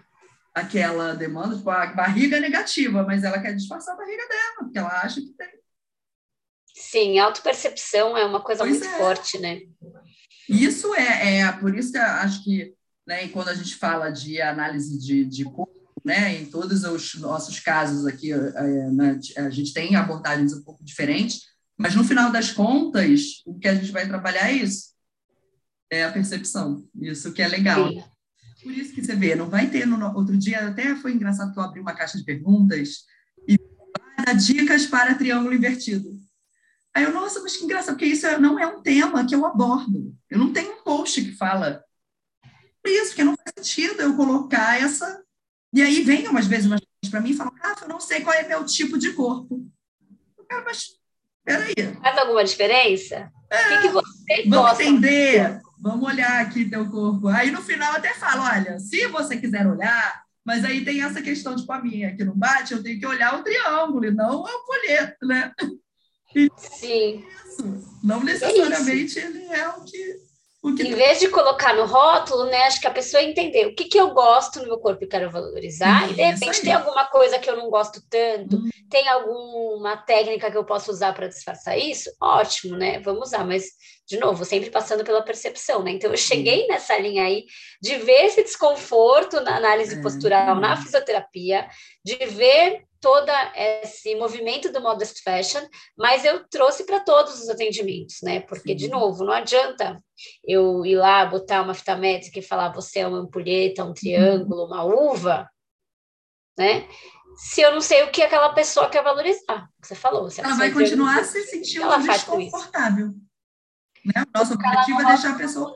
[0.53, 4.77] aquela demanda, tipo, a barriga é negativa, mas ela quer disfarçar a barriga dela, porque
[4.77, 5.60] ela acha que tem.
[6.81, 8.97] Sim, autopercepção é uma coisa pois muito é.
[8.97, 9.61] forte, né?
[10.49, 12.73] Isso é, é, por isso que acho que,
[13.07, 15.71] né, quando a gente fala de análise de, de corpo,
[16.03, 21.41] né, em todos os nossos casos aqui, né, a gente tem abordagens um pouco diferentes,
[21.77, 24.89] mas no final das contas, o que a gente vai trabalhar é isso,
[25.89, 27.87] é a percepção, isso que é legal.
[27.87, 28.03] Sim.
[28.63, 31.59] Por isso que você vê, não vai ter no outro dia, até foi engraçado que
[31.59, 33.05] eu abri uma caixa de perguntas
[33.47, 33.57] e
[34.35, 36.20] dicas para triângulo invertido.
[36.93, 40.13] Aí eu, nossa, mas que engraçado, porque isso não é um tema que eu abordo.
[40.29, 41.83] Eu não tenho um post que fala
[42.83, 45.23] por isso, porque não faz sentido eu colocar essa.
[45.73, 48.35] E aí vem umas vezes umas para mim e falam, ah, eu não sei qual
[48.35, 49.65] é meu tipo de corpo.
[50.37, 50.89] Eu quero, mas
[51.43, 51.73] peraí.
[52.01, 53.31] Faz alguma diferença?
[53.49, 54.83] É, o que, que você vamos gosta?
[54.83, 57.27] entender vamos olhar aqui teu corpo.
[57.27, 61.55] Aí no final até fala, olha, se você quiser olhar, mas aí tem essa questão,
[61.55, 64.65] tipo, a minha que não bate, eu tenho que olhar o triângulo e não o
[64.65, 65.51] folheto, né?
[66.57, 67.23] Sim.
[67.51, 67.97] Isso.
[68.03, 70.31] Não necessariamente é ele é o que.
[70.63, 73.99] Em vez de colocar no rótulo, né, acho que a pessoa entender o que, que
[73.99, 77.49] eu gosto no meu corpo e quero valorizar, e de repente tem alguma coisa que
[77.49, 78.69] eu não gosto tanto, hum.
[78.87, 82.99] tem alguma técnica que eu posso usar para disfarçar isso, ótimo, né?
[82.99, 83.71] Vamos usar, mas,
[84.07, 85.91] de novo, sempre passando pela percepção, né?
[85.91, 87.45] Então, eu cheguei nessa linha aí
[87.81, 90.01] de ver esse desconforto na análise é.
[90.01, 91.67] postural, na fisioterapia,
[92.03, 95.61] de ver todo esse movimento do modest fashion,
[95.97, 98.41] mas eu trouxe para todos os atendimentos, né?
[98.41, 99.97] Porque, de novo, não adianta
[100.45, 104.67] eu ir lá botar uma fita métrica e falar você é uma ampulheta, um triângulo,
[104.67, 105.49] uma uva,
[106.57, 106.87] né?
[107.35, 110.27] Se eu não sei o que aquela pessoa quer valorizar, você falou.
[110.37, 113.11] Ela vai continuar se sentindo desconfortável.
[114.05, 114.23] Né?
[114.27, 115.73] O nosso objetivo é deixar a pessoa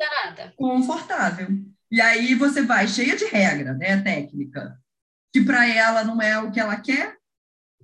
[0.55, 1.49] confortável.
[1.91, 4.77] E aí você vai cheia de regra, né, técnica
[5.35, 7.17] que para ela não é o que ela quer,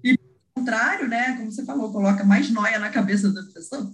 [0.02, 0.18] e ao
[0.56, 3.92] contrário, né, como você falou, coloca mais noia na cabeça da pessoa.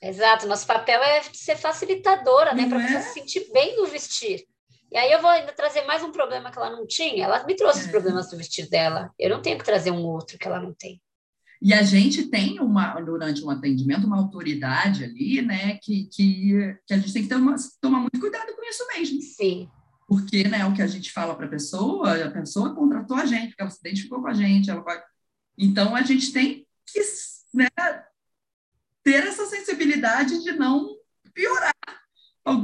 [0.00, 2.66] Exato, nosso papel é ser facilitadora, né?
[2.66, 4.46] Para a pessoa se sentir bem no vestir.
[4.90, 7.26] E aí eu vou ainda trazer mais um problema que ela não tinha.
[7.26, 7.82] Ela me trouxe é.
[7.82, 9.10] os problemas do vestir dela.
[9.18, 11.02] Eu não tenho que trazer um outro que ela não tem.
[11.62, 16.94] E a gente tem uma, durante um atendimento, uma autoridade ali, né, que, que, que
[16.94, 19.20] a gente tem que tomar, tomar muito cuidado com isso mesmo.
[19.20, 19.68] Sim.
[20.08, 23.48] Porque, né, o que a gente fala para a pessoa, a pessoa contratou a gente,
[23.48, 25.00] porque ela se identificou com a gente, ela vai...
[25.58, 27.00] Então, a gente tem que
[27.52, 27.68] né,
[29.04, 30.96] ter essa sensibilidade de não
[31.34, 31.74] piorar.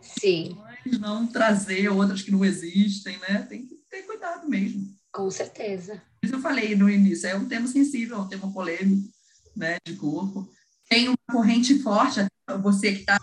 [0.03, 0.57] Sim.
[0.99, 3.43] Não trazer outras que não existem, né?
[3.43, 4.96] Tem que ter cuidado mesmo.
[5.17, 6.03] Com certeza.
[6.23, 9.09] Isso eu falei no início, é um tema sensível, é um tema polêmico,
[9.57, 10.47] né, de corpo.
[10.91, 12.21] Tem uma corrente forte,
[12.63, 13.19] você que está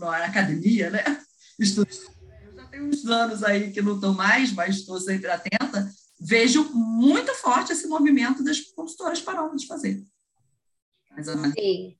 [0.00, 1.04] na academia, né?
[1.60, 1.96] Estudando.
[2.44, 5.88] Eu já tenho uns anos aí que não estou mais, mas estou sempre atenta.
[6.20, 10.02] Vejo muito forte esse movimento das consultoras parando de fazer.
[11.56, 11.96] Sim.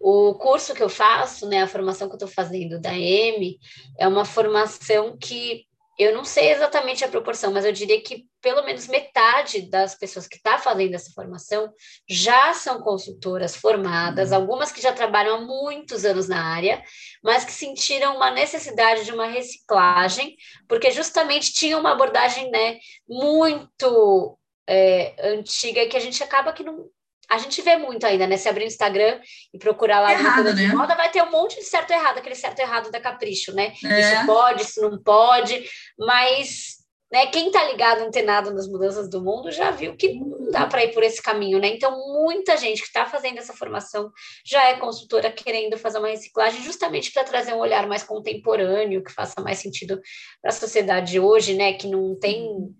[0.00, 3.60] O curso que eu faço, né, a formação que eu estou fazendo da M,
[3.96, 5.64] é uma formação que
[5.98, 10.26] eu não sei exatamente a proporção, mas eu diria que pelo menos metade das pessoas
[10.26, 11.72] que está fazendo essa formação
[12.08, 14.36] já são consultoras formadas, uhum.
[14.36, 16.82] algumas que já trabalham há muitos anos na área,
[17.22, 20.36] mas que sentiram uma necessidade de uma reciclagem,
[20.68, 22.78] porque justamente tinha uma abordagem né,
[23.08, 26.88] muito é, antiga que a gente acaba que não,
[27.28, 28.36] a gente vê muito ainda, né?
[28.36, 29.20] Se abrir o Instagram
[29.52, 30.74] e procurar lá errado, de né?
[30.74, 33.54] moda, vai ter um monte de certo e errado, aquele certo e errado da capricho,
[33.54, 33.72] né?
[33.84, 34.00] É.
[34.00, 36.76] Isso pode, isso não pode, mas
[37.12, 40.84] né, quem tá ligado, antenado nas mudanças do mundo, já viu que não dá para
[40.84, 41.68] ir por esse caminho, né?
[41.68, 44.10] Então, muita gente que está fazendo essa formação
[44.44, 49.12] já é consultora querendo fazer uma reciclagem, justamente para trazer um olhar mais contemporâneo, que
[49.12, 50.00] faça mais sentido
[50.42, 51.74] para a sociedade hoje, né?
[51.74, 52.74] Que não tem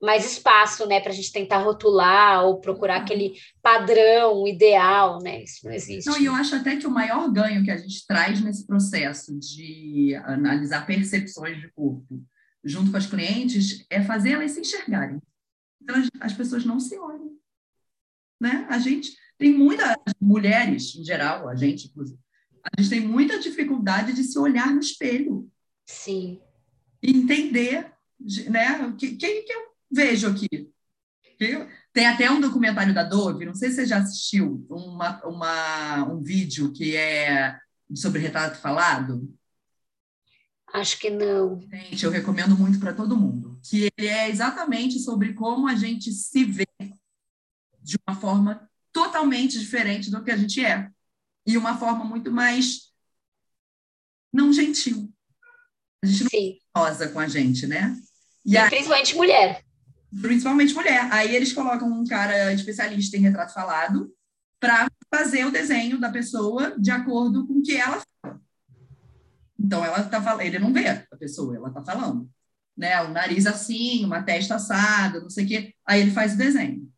[0.00, 5.42] mais espaço, né, para a gente tentar rotular ou procurar aquele padrão ideal, né?
[5.42, 6.08] Isso não existe.
[6.08, 9.36] Não, e eu acho até que o maior ganho que a gente traz nesse processo
[9.38, 12.22] de analisar percepções de corpo
[12.62, 15.20] junto com as clientes é fazer elas se enxergarem.
[15.82, 17.36] Então, as pessoas não se olham,
[18.40, 18.66] né?
[18.70, 22.18] A gente tem muitas mulheres, em geral, a gente, inclusive,
[22.62, 25.50] a gente tem muita dificuldade de se olhar no espelho.
[25.86, 26.40] Sim.
[27.02, 27.92] E entender,
[28.50, 28.94] né?
[28.98, 30.48] Quem que eu vejo aqui.
[31.92, 36.20] Tem até um documentário da Dove, não sei se você já assistiu, uma, uma, um
[36.20, 37.58] vídeo que é
[37.94, 39.32] sobre retrato falado.
[40.72, 41.60] Acho que não.
[41.60, 43.58] Gente, eu recomendo muito para todo mundo.
[43.62, 46.66] Que ele é exatamente sobre como a gente se vê
[47.80, 50.90] de uma forma totalmente diferente do que a gente é.
[51.46, 52.92] E uma forma muito mais
[54.32, 55.10] não gentil.
[56.04, 56.58] A gente não Sim.
[56.76, 57.96] rosa com a gente, né?
[58.44, 59.64] E, e aí, principalmente mulher
[60.20, 61.08] principalmente mulher.
[61.12, 64.12] Aí eles colocam um cara especialista em retrato falado
[64.60, 68.40] para fazer o desenho da pessoa de acordo com o que ela fala.
[69.58, 72.28] Então ela tá falando, ele não vê a pessoa, ela tá falando,
[72.76, 73.02] né?
[73.02, 75.74] O nariz assim, uma testa assada, não sei o quê.
[75.86, 76.90] Aí ele faz o desenho.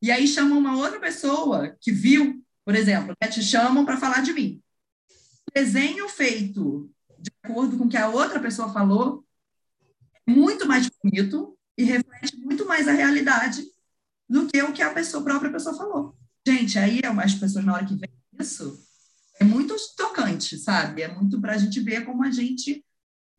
[0.00, 3.28] E aí chama uma outra pessoa que viu, por exemplo, né?
[3.28, 4.62] te chamam para falar de mim.
[5.54, 9.24] Desenho feito de acordo com o que a outra pessoa falou
[10.26, 13.64] muito mais bonito e reflete muito mais a realidade
[14.28, 16.14] do que o que a pessoa, a própria pessoa falou.
[16.46, 18.08] Gente, aí as pessoas, na hora que vê
[18.40, 18.78] isso,
[19.40, 21.02] é muito tocante, sabe?
[21.02, 22.84] É muito para a gente ver como a gente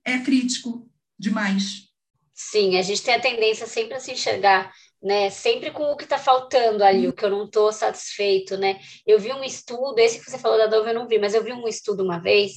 [0.06, 1.90] é crítico demais.
[2.34, 5.30] Sim, a gente tem a tendência sempre a se enxergar, né?
[5.30, 8.80] Sempre com o que está faltando ali, o que eu não estou satisfeito, né?
[9.06, 11.44] Eu vi um estudo, esse que você falou da Dove eu não vi, mas eu
[11.44, 12.54] vi um estudo uma vez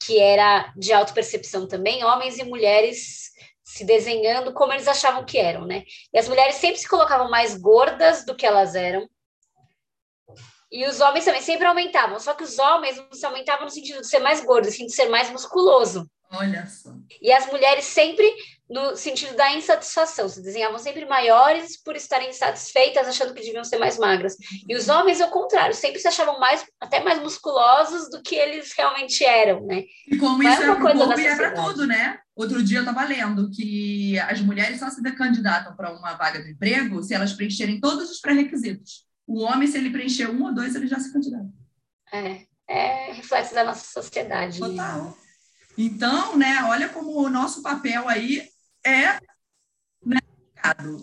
[0.00, 3.30] que era de autopercepção também, homens e mulheres
[3.68, 5.84] se desenhando como eles achavam que eram, né?
[6.10, 9.06] E as mulheres sempre se colocavam mais gordas do que elas eram.
[10.72, 14.00] E os homens também sempre aumentavam, só que os homens não se aumentavam no sentido
[14.00, 16.10] de ser mais gordo, sim de ser mais musculoso.
[16.32, 16.94] Olha só.
[17.20, 18.34] E as mulheres sempre
[18.68, 23.78] no sentido da insatisfação, se desenhavam sempre maiores por estarem insatisfeitas, achando que deviam ser
[23.78, 24.36] mais magras.
[24.68, 28.72] E os homens, ao contrário, sempre se achavam mais, até mais musculosos do que eles
[28.76, 29.84] realmente eram, né?
[30.06, 32.18] E como Mas isso é corpo e é para tudo, né?
[32.36, 36.52] Outro dia eu estava lendo que as mulheres só se candidatam para uma vaga de
[36.52, 39.06] emprego se elas preencherem todos os pré-requisitos.
[39.26, 41.48] O homem, se ele preencher um ou dois, ele já se candidata.
[42.12, 44.58] É, é reflexo da nossa sociedade.
[44.58, 45.16] Total.
[45.76, 48.48] Então, né, olha como o nosso papel aí
[48.88, 49.20] é
[50.04, 50.98] mercado.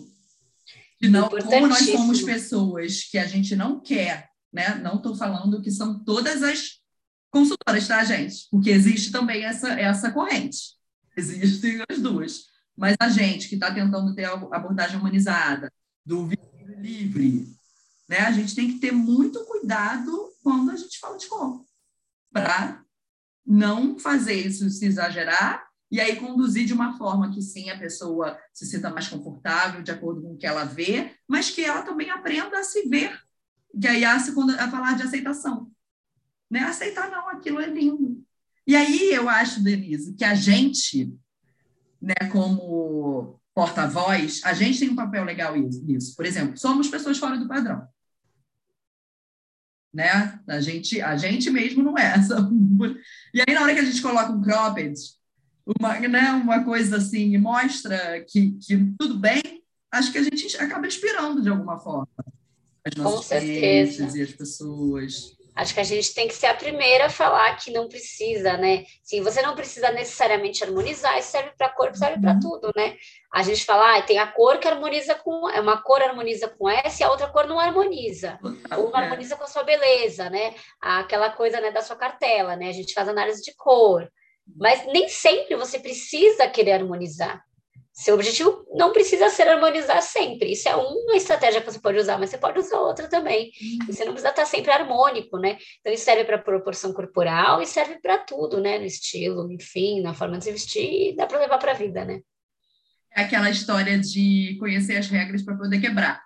[1.00, 4.74] Né, não, como nós somos pessoas que a gente não quer, né?
[4.76, 6.80] Não estou falando que são todas as
[7.30, 8.48] consultoras, tá, gente?
[8.50, 10.74] Porque existe também essa, essa corrente.
[11.16, 12.44] Existem as duas.
[12.76, 15.72] Mas a gente que está tentando ter a abordagem humanizada,
[16.04, 16.28] do
[16.78, 17.46] livre,
[18.08, 18.20] né?
[18.20, 21.66] A gente tem que ter muito cuidado quando a gente fala de corpo.
[22.32, 22.82] para
[23.44, 25.65] não fazer isso se exagerar
[25.96, 29.90] e aí conduzir de uma forma que sim a pessoa se sinta mais confortável de
[29.90, 33.18] acordo com o que ela vê, mas que ela também aprenda a se ver.
[33.80, 35.72] Que aí a, a falar de aceitação.
[36.50, 36.60] Né?
[36.60, 38.22] Aceitar não, aquilo é lindo.
[38.66, 41.16] E aí eu acho, Denise, que a gente,
[41.98, 46.14] né, como porta-voz, a gente tem um papel legal nisso.
[46.14, 47.88] Por exemplo, somos pessoas fora do padrão.
[49.94, 50.38] Né?
[50.46, 52.16] A gente, a gente mesmo não é.
[53.32, 54.94] E aí, na hora que a gente coloca um cropped,
[55.66, 59.42] uma, né, uma coisa assim, e mostra que, que tudo bem,
[59.92, 62.08] acho que a gente acaba inspirando de alguma forma
[62.86, 64.18] as nossas Com certeza.
[64.18, 65.36] e as pessoas.
[65.56, 68.84] Acho que a gente tem que ser a primeira a falar que não precisa, né?
[69.02, 72.40] Sim, você não precisa necessariamente harmonizar, isso serve para corpo, serve para uhum.
[72.40, 72.94] tudo, né?
[73.32, 76.68] A gente fala, ah, tem a cor que harmoniza com, é uma cor harmoniza com
[76.68, 78.38] essa e a outra cor não harmoniza.
[78.76, 78.98] Ou é.
[78.98, 80.54] harmoniza com a sua beleza, né?
[80.80, 82.68] Aquela coisa né, da sua cartela, né?
[82.68, 84.06] A gente faz análise de cor.
[84.54, 87.42] Mas nem sempre você precisa querer harmonizar.
[87.92, 90.52] Seu objetivo não precisa ser harmonizar sempre.
[90.52, 93.50] Isso é uma estratégia que você pode usar, mas você pode usar outra também.
[93.58, 95.56] E você não precisa estar sempre harmônico, né?
[95.80, 98.78] Então, isso serve para proporção corporal e serve para tudo, né?
[98.78, 102.04] No estilo, enfim, na forma de se vestir, e dá para levar para a vida,
[102.04, 102.20] né?
[103.16, 106.22] É aquela história de conhecer as regras para poder quebrar.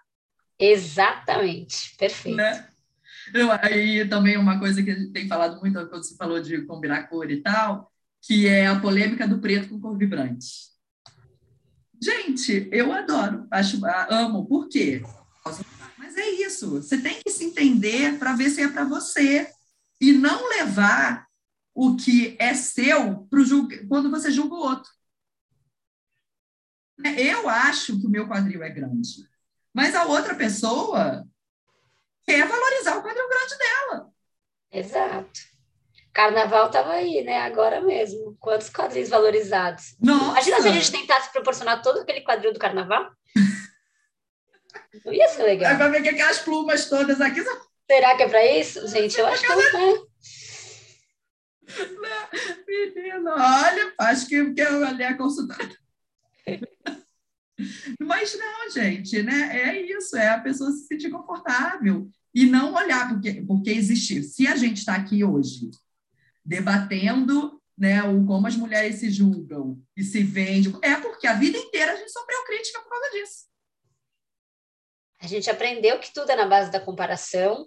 [0.58, 2.36] Exatamente, perfeito.
[2.36, 2.68] Né?
[3.32, 6.62] Eu, aí também uma coisa que a gente tem falado muito quando você falou de
[6.62, 7.89] combinar cor e tal,
[8.22, 10.70] que é a polêmica do preto com cor vibrante.
[12.02, 14.46] Gente, eu adoro, acho, amo.
[14.46, 15.02] Por quê?
[15.98, 16.70] Mas é isso.
[16.70, 19.50] Você tem que se entender para ver se é para você
[20.00, 21.26] e não levar
[21.74, 24.90] o que é seu pro julga, quando você julga o outro.
[27.16, 29.26] Eu acho que o meu quadril é grande,
[29.72, 31.26] mas a outra pessoa
[32.24, 34.12] quer valorizar o quadril grande dela.
[34.70, 35.49] Exato.
[36.12, 37.40] Carnaval estava aí, né?
[37.42, 38.36] Agora mesmo.
[38.40, 39.96] Quantos quadris valorizados.
[40.00, 40.30] Nossa.
[40.30, 43.10] Imagina se a gente tentasse proporcionar todo aquele quadril do carnaval.
[45.04, 45.76] Não ia ser legal.
[45.78, 47.42] Vai ver que aquelas plumas todas aqui.
[47.90, 48.86] Será que é para isso?
[48.88, 50.10] Gente, eu acho que não é.
[52.66, 55.76] Menina, olha, acho que, que eu ali a consultada.
[58.00, 59.70] Mas não, gente, né?
[59.70, 64.22] É isso, é a pessoa se sentir confortável e não olhar porque, porque existe.
[64.22, 65.70] Se a gente está aqui hoje
[66.44, 70.76] debatendo né, o como as mulheres se julgam e se vendem.
[70.82, 73.44] É porque a vida inteira a gente sofreu crítica por causa disso.
[75.20, 77.66] A gente aprendeu que tudo é na base da comparação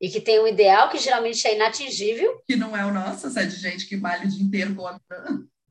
[0.00, 2.42] e que tem um ideal que geralmente é inatingível.
[2.46, 5.24] Que não é o nosso, é de gente que malha o dia inteiro contra.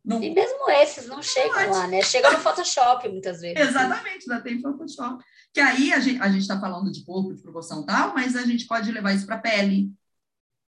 [0.03, 0.21] Não...
[0.21, 2.01] E mesmo esses não chegam lá, né?
[2.03, 3.59] Chega no Photoshop muitas vezes.
[3.59, 5.23] Exatamente, ainda tem Photoshop.
[5.51, 8.91] Que aí a gente está falando de corpo, de proporção tal, mas a gente pode
[8.91, 9.91] levar isso para a pele,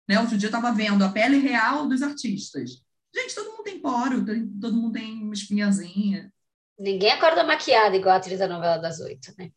[0.07, 0.19] né?
[0.19, 2.83] Outro dia eu estava vendo a pele real dos artistas.
[3.13, 4.25] Gente, todo mundo tem poro,
[4.59, 6.31] todo mundo tem uma espinhazinha.
[6.77, 9.51] Ninguém acorda maquiada igual a atriz da novela das oito, né?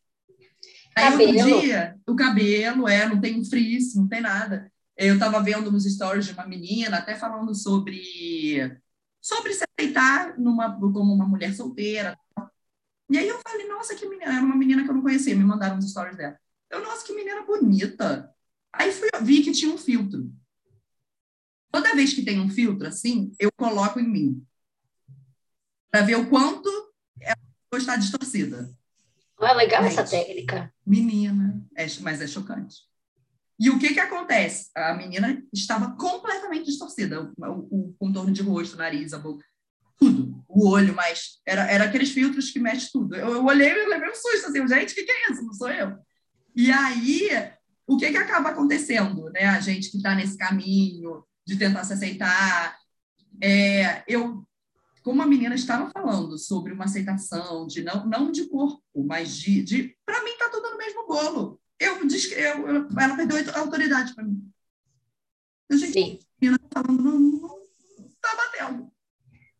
[0.95, 1.39] Aí cabelo.
[1.39, 4.71] outro dia, o cabelo, é, não tem frizz, não tem nada.
[4.95, 8.79] Eu estava vendo nos stories de uma menina, até falando sobre,
[9.21, 12.17] sobre se aceitar numa, como uma mulher solteira.
[13.09, 15.43] E aí eu falei, nossa, que menina, era uma menina que eu não conhecia, me
[15.43, 16.37] mandaram os stories dela.
[16.69, 18.33] Eu, nossa, que menina bonita.
[18.73, 20.31] Aí fui, vi que tinha um filtro.
[21.71, 24.45] Toda vez que tem um filtro assim, eu coloco em mim.
[25.91, 26.69] Para ver o quanto
[27.21, 27.37] ela
[27.73, 28.69] está distorcida.
[29.41, 30.73] É legal Gente, essa técnica?
[30.85, 32.89] Menina, é, mas é chocante.
[33.59, 34.69] E o que que acontece?
[34.75, 37.31] A menina estava completamente distorcida.
[37.37, 39.45] O, o, o contorno de rosto, nariz, a boca,
[39.97, 40.43] tudo.
[40.47, 43.15] O olho, mas era, era aqueles filtros que mexem tudo.
[43.15, 45.43] Eu, eu olhei e levei um susto, assim, gente, o que, que é isso?
[45.43, 45.97] Não sou eu.
[46.55, 47.29] E aí,
[47.89, 49.45] o que que acaba acontecendo, né?
[49.45, 52.77] A gente que está nesse caminho, de tentar se aceitar.
[53.41, 54.45] É, eu,
[55.01, 59.63] como a menina estava falando sobre uma aceitação, de não, não de corpo, mas de.
[59.63, 61.59] de para mim, está tudo no mesmo bolo.
[61.79, 64.39] Eu, eu, eu ela perdeu a autoridade para mim.
[65.67, 66.19] Eu, gente, Sim.
[66.21, 68.91] a menina está falando, não está batendo.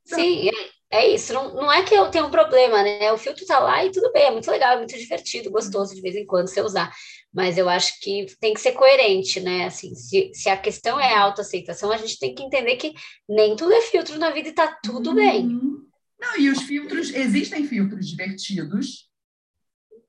[0.05, 1.33] Sim, é, é isso.
[1.33, 3.11] Não, não é que eu tenho um problema, né?
[3.11, 6.01] O filtro está lá e tudo bem, é muito legal, é muito divertido, gostoso de
[6.01, 6.93] vez em quando você usar
[7.33, 9.65] mas eu acho que tem que ser coerente, né?
[9.65, 12.93] Assim, se, se a questão é autoaceitação, a gente tem que entender que
[13.27, 15.15] nem tudo é filtro na vida e tá tudo uhum.
[15.15, 15.47] bem.
[16.19, 19.09] Não, e os filtros, existem filtros divertidos.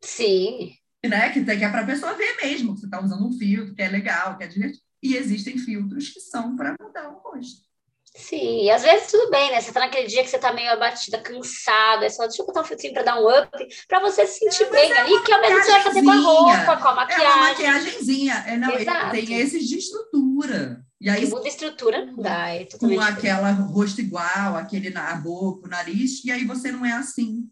[0.03, 0.75] Sim.
[1.05, 1.31] Né?
[1.31, 3.83] Que, que é para a pessoa ver mesmo que você está usando um filtro, que
[3.83, 4.83] é legal, que é divertido.
[5.03, 7.70] E existem filtros que são para mudar o rosto.
[8.15, 9.61] Sim, e às vezes tudo bem, né?
[9.61, 12.63] Você tá naquele dia que você tá meio abatida, cansada, é só deixa eu botar
[12.63, 13.51] um filtrinho pra dar um up,
[13.87, 16.11] pra você se sentir é, bem é ali, que ao menos você vai fazer com
[16.11, 17.25] a roupa, com a maquiagem.
[17.25, 18.73] É uma maquiagemzinha, é, não,
[19.11, 20.85] tem esses de estrutura.
[21.01, 22.51] E aí, muda a estrutura, não dá.
[22.51, 26.93] É com aquela rosto igual, aquele na boca, o nariz, e aí você não é
[26.93, 27.49] assim.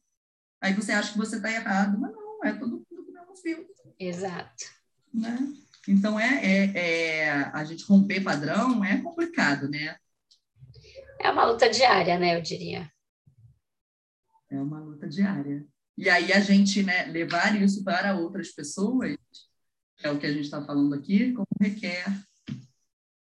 [0.61, 3.37] Aí você acha que você está errado, mas não, é todo mundo com o mesmo
[3.37, 3.95] filtro.
[3.99, 4.65] Exato.
[5.15, 5.39] Né?
[5.87, 9.97] Então, é, é, é, a gente romper padrão é complicado, né?
[11.19, 12.91] É uma luta diária, né, eu diria.
[14.51, 15.67] É uma luta diária.
[15.97, 19.17] E aí a gente né, levar isso para outras pessoas,
[20.01, 22.05] é o que a gente está falando aqui, como requer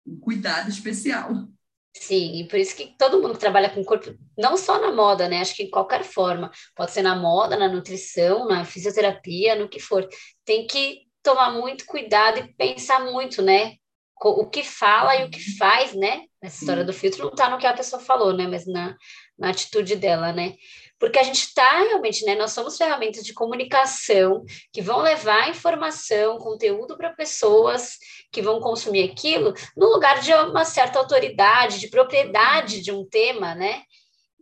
[0.05, 1.49] um cuidado especial.
[1.95, 4.93] Sim, e por isso que todo mundo que trabalha com o corpo, não só na
[4.93, 5.41] moda, né?
[5.41, 9.81] Acho que em qualquer forma, pode ser na moda, na nutrição, na fisioterapia, no que
[9.81, 10.07] for,
[10.45, 13.77] tem que tomar muito cuidado e pensar muito, né?
[14.19, 16.23] O que fala e o que faz, né?
[16.43, 18.47] Essa história do filtro não está no que a pessoa falou, né?
[18.47, 18.97] Mas na,
[19.39, 20.55] na atitude dela, né?
[20.99, 22.35] porque a gente está realmente, né?
[22.35, 27.99] Nós somos ferramentas de comunicação que vão levar informação, conteúdo para pessoas
[28.33, 33.55] que vão consumir aquilo no lugar de uma certa autoridade, de propriedade de um tema,
[33.55, 33.83] né?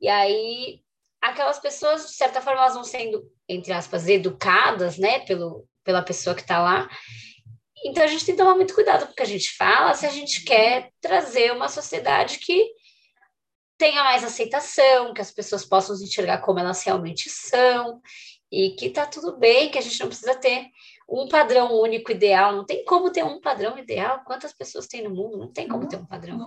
[0.00, 0.80] E aí
[1.20, 6.36] aquelas pessoas, de certa forma, elas vão sendo, entre aspas, educadas, né, pelo, pela pessoa
[6.36, 6.88] que está lá.
[7.85, 10.07] Então a gente tem que tomar muito cuidado com o que a gente fala, se
[10.07, 12.72] a gente quer trazer uma sociedade que
[13.76, 18.01] tenha mais aceitação, que as pessoas possam se enxergar como elas realmente são,
[18.51, 20.68] e que tá tudo bem, que a gente não precisa ter
[21.09, 24.22] um padrão único ideal, não tem como ter um padrão ideal.
[24.24, 25.37] Quantas pessoas tem no mundo?
[25.37, 26.39] Não tem como ter um padrão.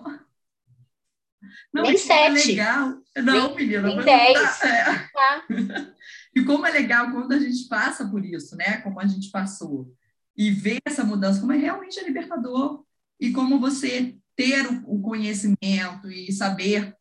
[1.72, 2.42] Não, nem é sete.
[2.42, 2.94] É legal.
[3.18, 4.64] Não, nem, menina, nem dez.
[4.64, 5.10] É.
[5.14, 5.46] Tá.
[6.36, 8.80] E como é legal quando a gente passa por isso, né?
[8.82, 9.92] Como a gente passou.
[10.38, 12.84] E ver essa mudança, como é realmente libertador.
[13.20, 16.96] E como você ter o conhecimento e saber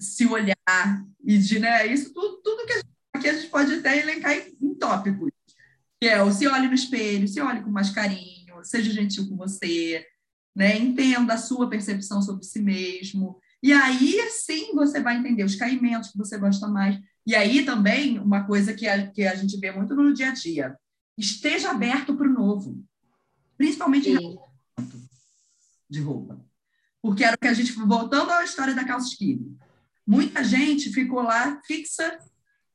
[0.00, 3.74] se olhar e de, né, isso tudo, tudo que a gente, aqui a gente pode
[3.74, 5.30] até elencar em, em tópicos,
[6.00, 9.36] que é o se olhe no espelho, se olhe com mais carinho, seja gentil com
[9.36, 10.04] você,
[10.56, 15.54] né, entenda a sua percepção sobre si mesmo, e aí sim você vai entender os
[15.54, 19.56] caimentos que você gosta mais, e aí também uma coisa que a, que a gente
[19.58, 20.76] vê muito no dia a dia,
[21.16, 22.84] esteja aberto para o novo,
[23.56, 24.10] principalmente
[25.88, 26.44] de roupa.
[27.00, 29.56] Porque era o que a gente, voltando à história da calça skinny,
[30.06, 32.18] Muita gente ficou lá fixa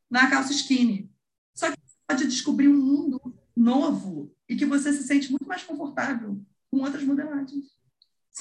[0.10, 1.10] na calça skinny.
[1.54, 6.40] Só que pode descobrir um mundo novo e que você se sente muito mais confortável
[6.72, 7.66] com outras modelagens.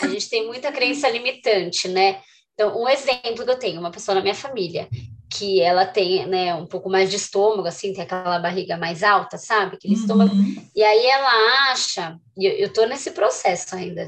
[0.00, 2.22] A gente tem muita crença limitante, né?
[2.52, 4.88] Então, um exemplo que eu tenho, uma pessoa na minha família,
[5.36, 9.36] que ela tem, né, um pouco mais de estômago, assim, tem aquela barriga mais alta,
[9.38, 9.76] sabe?
[9.76, 10.00] Aquele uhum.
[10.00, 10.34] estômago.
[10.74, 14.06] E aí ela acha, e eu, eu tô nesse processo ainda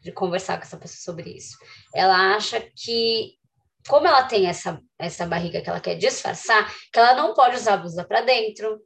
[0.00, 1.56] de conversar com essa pessoa sobre isso.
[1.94, 3.38] Ela acha que
[3.88, 7.74] como ela tem essa, essa barriga que ela quer disfarçar, que ela não pode usar
[7.74, 8.80] a blusa para dentro,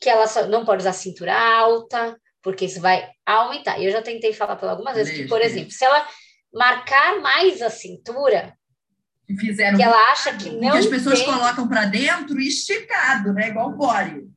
[0.00, 3.78] que ela só, não pode usar cintura alta, porque isso vai aumentar.
[3.78, 6.06] E eu já tentei falar para algumas vezes que, por exemplo, se ela
[6.52, 8.56] marcar mais a cintura,
[9.38, 10.70] Fizeram que ela acha que não.
[10.70, 11.26] Que as pessoas tem...
[11.26, 13.48] colocam para dentro esticado, né?
[13.48, 14.30] Igual bório.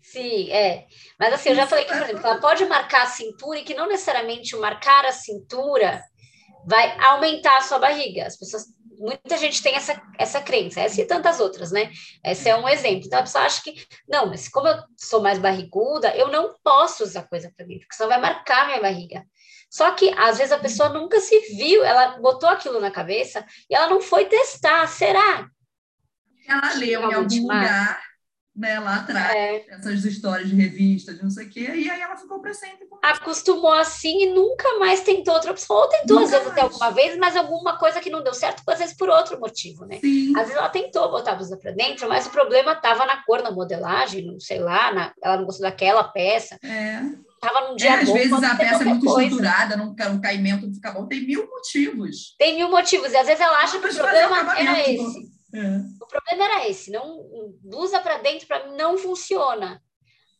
[0.00, 0.86] Sim, é.
[1.18, 3.74] Mas assim, eu já falei que, por exemplo, ela pode marcar a cintura e que
[3.74, 6.00] não necessariamente o marcar a cintura
[6.64, 8.24] vai aumentar a sua barriga.
[8.26, 8.66] As pessoas
[8.98, 11.90] muita gente tem essa, essa crença, essa e tantas outras, né?
[12.24, 13.06] Esse é um exemplo.
[13.06, 13.74] Então a pessoa acha que,
[14.08, 17.96] não, mas como eu sou mais barriguda, eu não posso usar coisa para dentro, porque
[17.96, 19.24] senão vai marcar minha barriga.
[19.74, 23.74] Só que às vezes a pessoa nunca se viu, ela botou aquilo na cabeça e
[23.74, 24.86] ela não foi testar.
[24.86, 25.48] Será?
[26.46, 28.00] Ela leu em algum lugar
[28.54, 29.64] né, lá atrás, é.
[29.68, 32.86] essas histórias de revista, de não sei o quê, e aí ela ficou para sempre.
[33.02, 35.74] Acostumou assim e nunca mais tentou outra opção.
[35.74, 36.52] Ou tentou, nunca às vezes, mais.
[36.52, 39.84] até alguma vez, mas alguma coisa que não deu certo, às vezes por outro motivo,
[39.84, 39.98] né?
[39.98, 40.36] Sim.
[40.36, 43.42] Às vezes ela tentou botar a blusa para dentro, mas o problema estava na cor,
[43.42, 46.56] na modelagem, não sei lá, na, ela não gostou daquela peça.
[46.62, 47.00] É.
[47.44, 49.22] Tava num dia é, às vezes a peça é muito coisa.
[49.22, 52.34] estruturada, não, um caimento não fica bom, tem mil motivos.
[52.38, 55.34] Tem mil motivos, e às vezes ela acha que o problema era esse.
[55.54, 55.76] É.
[56.00, 57.22] O problema era esse, não
[57.62, 59.78] blusa para dentro para mim não funciona.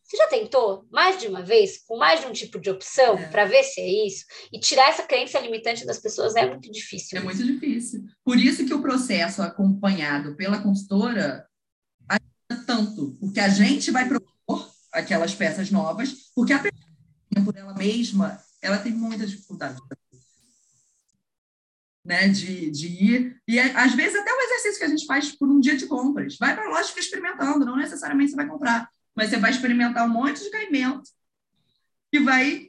[0.02, 3.28] Você já tentou mais de uma vez, com mais de um tipo de opção, é.
[3.28, 4.24] para ver se é isso?
[4.50, 7.18] E tirar essa crença limitante das pessoas é muito difícil.
[7.18, 8.02] É muito difícil.
[8.24, 11.46] Por isso que o processo acompanhado pela consultora
[12.08, 16.83] ajuda tanto, porque a gente vai propor aquelas peças novas, porque a pessoa
[17.42, 19.80] por ela mesma, ela tem muita dificuldade
[22.04, 23.42] né, de, de ir.
[23.48, 26.36] E às vezes até o exercício que a gente faz por um dia de compras.
[26.36, 29.50] Vai para a loja e fica experimentando, não necessariamente você vai comprar, mas você vai
[29.50, 31.08] experimentar um monte de caimento
[32.12, 32.68] e vai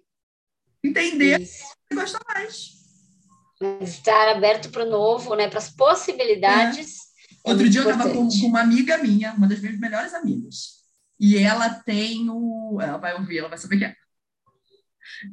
[0.83, 1.65] entender Isso.
[1.89, 2.73] que gosta mais.
[3.81, 6.99] Estar aberto para o novo, né, para as possibilidades.
[7.45, 7.51] É.
[7.51, 8.05] Outro dia importante.
[8.05, 10.83] eu estava com, com, uma amiga minha, uma das minhas melhores amigas,
[11.19, 12.79] e ela tem o.
[12.81, 13.95] Ela vai ouvir, ela vai saber que é.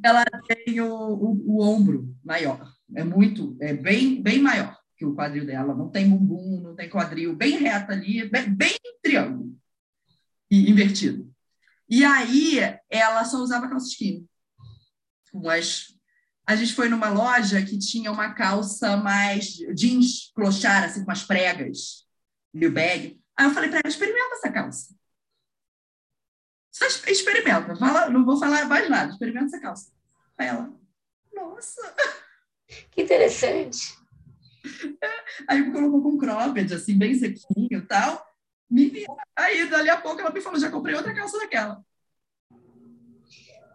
[0.03, 5.15] Ela tem o, o, o, ombro maior, é muito, é bem, bem maior que o
[5.15, 5.75] quadril dela.
[5.75, 9.55] Não tem bumbum, não tem quadril, bem reto ali, bem, bem triângulo
[10.49, 11.33] e invertido.
[11.89, 12.59] E aí
[12.89, 14.25] ela só usava calça skinny.
[15.33, 15.93] Mas
[16.45, 21.23] a gente foi numa loja que tinha uma calça mais jeans clochar, assim, com umas
[21.23, 22.05] pregas,
[22.53, 23.19] meio bag.
[23.37, 24.95] Aí eu falei para ela, experimenta essa calça.
[26.73, 27.75] Só experimenta.
[27.75, 29.11] Fala, não vou falar mais nada.
[29.11, 29.91] Experimenta essa calça.
[30.35, 30.73] Aí ela,
[31.31, 31.93] nossa.
[32.89, 33.95] Que interessante.
[35.47, 38.25] Aí me colocou com cropped, assim, bem sequinho e tal.
[39.35, 41.83] Aí, dali a pouco, ela me falou, já comprei outra calça daquela.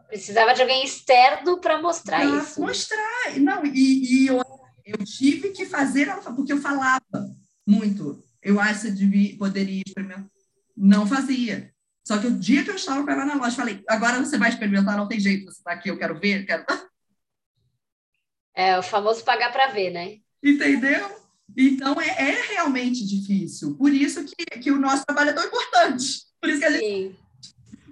[0.09, 2.61] Precisava de alguém externo para mostrar pra isso.
[2.61, 3.39] Mostrar.
[3.39, 4.43] Não, e, e eu,
[4.85, 7.05] eu, tive que fazer, porque eu falava
[7.65, 8.21] muito.
[8.43, 10.27] Eu acho que devia, poderia experimentar.
[10.77, 11.73] Não fazia.
[12.09, 14.49] Só que o dia que eu estava com ela na loja, falei: agora você vai
[14.49, 16.65] experimentar, não tem jeito, você está aqui, eu quero ver, quero.
[18.55, 20.19] É o famoso pagar para ver, né?
[20.43, 21.17] Entendeu?
[21.57, 23.77] Então é, é, realmente difícil.
[23.77, 26.23] Por isso que, que o nosso trabalho é tão importante.
[26.41, 27.17] Por isso que a gente,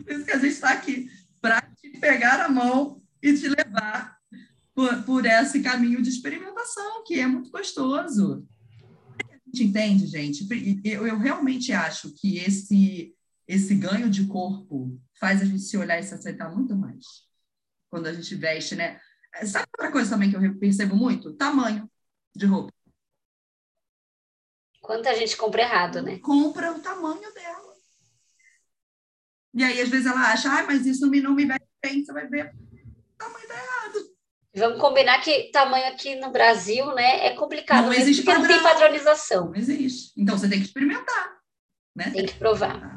[0.03, 1.09] por isso que a gente está aqui
[1.41, 4.19] para te pegar a mão e te levar
[4.75, 8.45] por, por esse caminho de experimentação, que é muito gostoso.
[9.21, 10.49] A gente entende, gente?
[10.83, 13.15] Eu, eu realmente acho que esse,
[13.47, 17.05] esse ganho de corpo faz a gente se olhar e se aceitar muito mais.
[17.89, 19.01] Quando a gente veste, né?
[19.45, 21.35] Sabe outra coisa também que eu percebo muito?
[21.35, 21.91] Tamanho
[22.35, 22.73] de roupa.
[24.81, 26.19] Quanta gente compra errado, né?
[26.19, 27.77] Compra o tamanho dela.
[29.55, 32.29] E aí, às vezes, ela acha, ah, mas isso não me vai bem, você vai
[32.29, 34.17] ver, o tamanho tá errado.
[34.55, 37.87] Vamos combinar que tamanho aqui no Brasil, né, é complicado.
[37.87, 38.57] Não existe porque padrão.
[38.57, 39.47] não tem padronização.
[39.47, 40.13] Não existe.
[40.17, 41.39] Então, você tem que experimentar.
[41.95, 42.11] Né?
[42.11, 42.96] Tem que provar.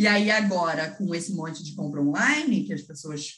[0.00, 3.34] E aí, agora, com esse monte de compra online, que as pessoas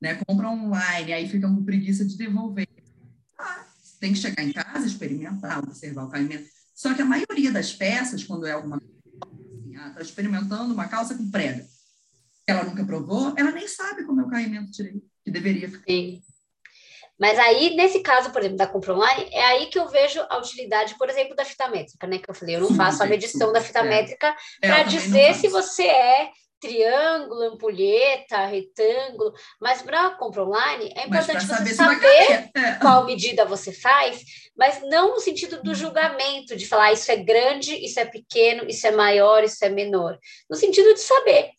[0.00, 2.66] né, compram online, aí ficam com preguiça de devolver.
[3.38, 3.66] Ah,
[4.00, 6.48] tem que chegar em casa, experimentar, observar o caimento.
[6.74, 11.14] Só que a maioria das peças, quando é alguma assim, ah, está experimentando uma calça
[11.14, 11.68] com prega,
[12.46, 15.84] ela nunca provou, ela nem sabe como é o caimento direito, que deveria ficar.
[15.86, 16.22] Sim.
[17.20, 20.38] Mas aí, nesse caso, por exemplo, da compra online, é aí que eu vejo a
[20.38, 22.18] utilidade, por exemplo, da fita métrica, né?
[22.18, 23.82] Que eu falei, eu não faço a medição da fita é.
[23.82, 31.06] métrica é, para dizer se você é triângulo, ampulheta, retângulo, mas para compra online é
[31.06, 32.74] importante você saber é.
[32.80, 34.22] qual medida você faz,
[34.56, 38.64] mas não no sentido do julgamento, de falar ah, isso é grande, isso é pequeno,
[38.68, 40.18] isso é maior, isso é menor.
[40.48, 41.50] No sentido de saber.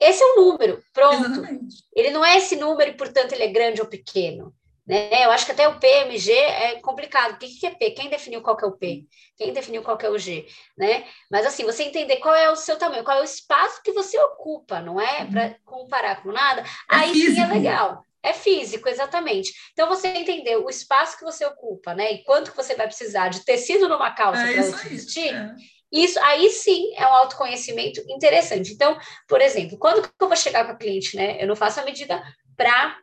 [0.00, 1.24] Esse é o número, pronto.
[1.24, 1.76] Exatamente.
[1.94, 4.54] Ele não é esse número e, portanto, ele é grande ou pequeno.
[4.88, 5.26] Né?
[5.26, 7.34] Eu acho que até o PMG é complicado.
[7.34, 7.90] O que é P?
[7.90, 9.04] Quem definiu qual que é o P?
[9.36, 10.46] Quem definiu qual que é o G?
[10.78, 11.04] Né?
[11.30, 14.18] Mas assim, você entender qual é o seu tamanho, qual é o espaço que você
[14.18, 15.26] ocupa, não é?
[15.26, 15.54] Para uhum.
[15.64, 17.34] comparar com nada, é aí físico.
[17.34, 18.02] sim é legal.
[18.22, 19.52] É físico, exatamente.
[19.72, 22.12] Então, você entender o espaço que você ocupa, né?
[22.12, 25.54] E quanto que você vai precisar de tecido numa calça é para vestir, é.
[25.90, 28.72] Isso aí sim é um autoconhecimento interessante.
[28.72, 31.42] Então, por exemplo, quando eu vou chegar com a cliente, né?
[31.42, 32.22] Eu não faço a medida
[32.56, 32.98] para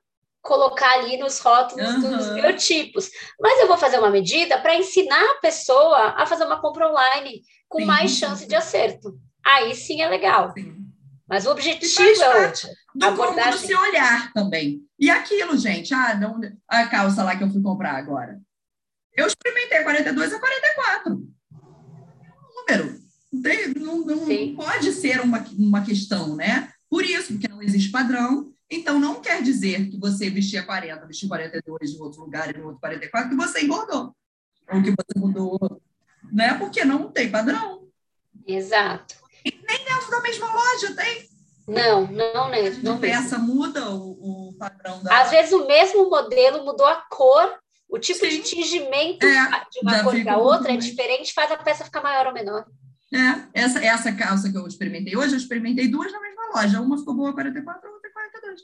[0.46, 2.18] colocar ali nos rótulos uhum.
[2.18, 6.62] dos biotipos, mas eu vou fazer uma medida para ensinar a pessoa a fazer uma
[6.62, 9.18] compra online com sim, mais chance de acerto.
[9.44, 10.54] Aí sim é legal.
[10.54, 10.76] Sim.
[11.28, 12.70] Mas o objetivo é outro.
[12.94, 13.60] Do abordagem...
[13.60, 14.82] se olhar também.
[15.00, 18.40] E aquilo, gente, ah, não, a calça lá que eu fui comprar agora.
[19.14, 21.36] Eu experimentei 42 a 44
[22.66, 23.00] número.
[23.80, 26.72] Não, não, não pode ser uma, uma questão, né?
[26.90, 28.52] Por isso, porque não existe padrão.
[28.70, 32.66] Então, não quer dizer que você vestia 40, vestiu 42 em outro lugar e no
[32.66, 34.16] outro 44, que você engordou.
[34.72, 35.82] Ou que você mudou,
[36.32, 36.56] né?
[36.56, 37.88] Porque não tem padrão.
[38.48, 39.16] Exato.
[39.46, 41.30] E nem dentro da mesma loja tem.
[41.68, 42.70] Não, não, né?
[42.82, 45.22] Não peça muda o, o padrão da.
[45.22, 48.30] Às vezes o mesmo modelo mudou a cor o tipo Sim.
[48.30, 52.28] de tingimento é, de uma cor para outra é diferente, faz a peça ficar maior
[52.28, 52.66] ou menor.
[53.16, 56.82] É, essa, essa calça que eu experimentei hoje, eu experimentei duas na mesma loja.
[56.82, 58.62] Uma ficou boa 44, a outra 42.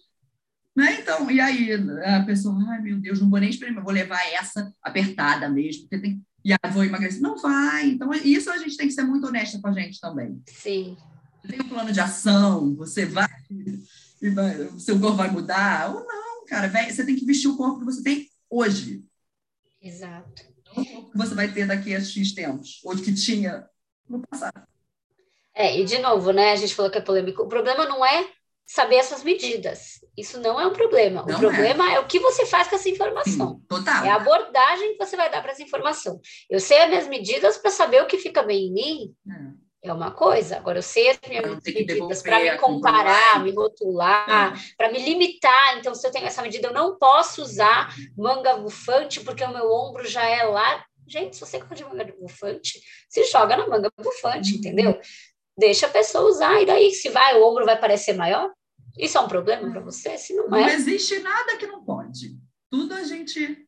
[0.76, 1.00] Né?
[1.00, 1.72] Então, e aí
[2.04, 6.00] a pessoa, ai meu Deus, não vou nem experimentar, vou levar essa apertada mesmo, porque
[6.00, 6.22] tem.
[6.44, 7.22] E aí vou emagrecer.
[7.22, 7.88] Não vai.
[7.88, 10.42] Então, isso a gente tem que ser muito honesta com a gente também.
[10.48, 10.98] Sim.
[11.42, 13.28] Você tem um plano de ação, você vai,
[14.34, 16.70] vai o seu corpo vai mudar, ou não, cara.
[16.90, 19.04] Você tem que vestir o corpo que você tem hoje.
[19.82, 20.44] Exato.
[20.76, 23.66] que você vai ter daqui a X tempos, ou que tinha
[24.12, 24.62] no passado.
[25.54, 26.52] É, e de novo, né?
[26.52, 27.44] A gente falou que é polêmico.
[27.44, 28.28] O problema não é
[28.66, 30.00] saber essas medidas.
[30.18, 31.26] Isso não é um problema.
[31.28, 31.96] Não o problema é.
[31.96, 32.00] é.
[32.00, 33.56] o que você faz com essa informação.
[33.56, 34.06] Sim, total.
[34.06, 36.22] É a abordagem que você vai dar para essa informação.
[36.50, 39.16] Eu sei as minhas medidas para saber o que fica bem em mim.
[39.84, 39.90] É.
[39.90, 40.56] é uma coisa.
[40.56, 44.74] Agora, eu sei as minhas medidas para me comparar, me rotular, é.
[44.78, 45.78] para me limitar.
[45.78, 49.70] Então, se eu tenho essa medida, eu não posso usar manga bufante, porque o meu
[49.70, 50.86] ombro já é lá.
[51.12, 55.00] Gente, se você gosta de manga bufante, se joga na manga bufante, entendeu?
[55.58, 58.52] Deixa a pessoa usar, e daí, se vai, o ombro vai parecer maior?
[58.98, 60.18] Isso é um problema para você?
[60.18, 60.62] Se não, não é.
[60.62, 62.38] Não existe nada que não pode.
[62.70, 63.68] Tudo a gente.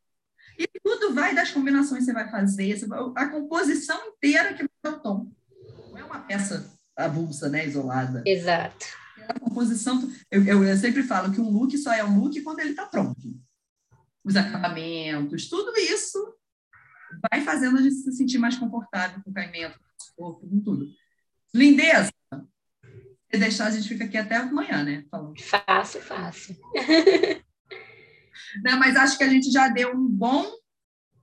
[0.57, 2.79] E tudo vai das combinações que você vai fazer,
[3.15, 5.31] a composição inteira que vai dar o tom
[6.13, 8.21] uma peça avulsa, né, isolada.
[8.25, 8.85] Exato.
[9.27, 12.59] A composição, eu, eu, eu, sempre falo que um look só é um look quando
[12.59, 13.19] ele está pronto.
[14.23, 16.17] Os acabamentos, tudo isso
[17.29, 19.79] vai fazendo a gente se sentir mais confortável com o caimento,
[20.15, 20.89] com o corpo, com tudo.
[21.53, 22.11] Lindeza,
[23.31, 25.05] se deixar, a gente fica aqui até amanhã, né?
[25.09, 25.39] Falando.
[25.41, 26.55] Fácil, fácil.
[28.63, 30.51] né, mas acho que a gente já deu um bom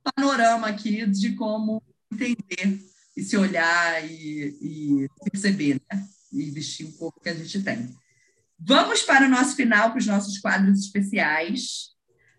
[0.03, 2.81] panorama aqui de como entender
[3.17, 6.05] e se olhar e, e perceber, né?
[6.33, 7.95] E vestir um pouco que a gente tem.
[8.59, 11.91] Vamos para o nosso final, para os nossos quadros especiais.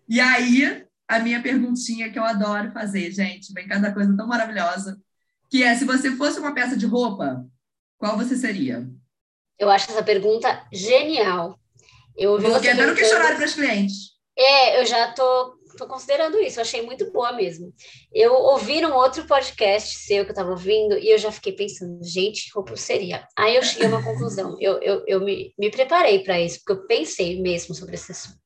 [0.08, 0.86] E aí,
[1.16, 4.98] a minha perguntinha que eu adoro fazer, gente, vem cada coisa tão maravilhosa,
[5.50, 7.44] que é, se você fosse uma peça de roupa,
[7.98, 8.88] qual você seria?
[9.58, 11.58] Eu acho essa pergunta genial.
[12.16, 14.12] Eu ouvi Porque dando questionário para os clientes.
[14.36, 17.72] É, eu já estou tô considerando isso, eu achei muito boa mesmo.
[18.12, 22.02] Eu ouvi um outro podcast seu que eu estava ouvindo e eu já fiquei pensando,
[22.04, 23.26] gente, que roupa seria?
[23.36, 26.72] Aí eu cheguei a uma conclusão, eu, eu, eu me, me preparei para isso, porque
[26.72, 28.41] eu pensei mesmo sobre esse assunto.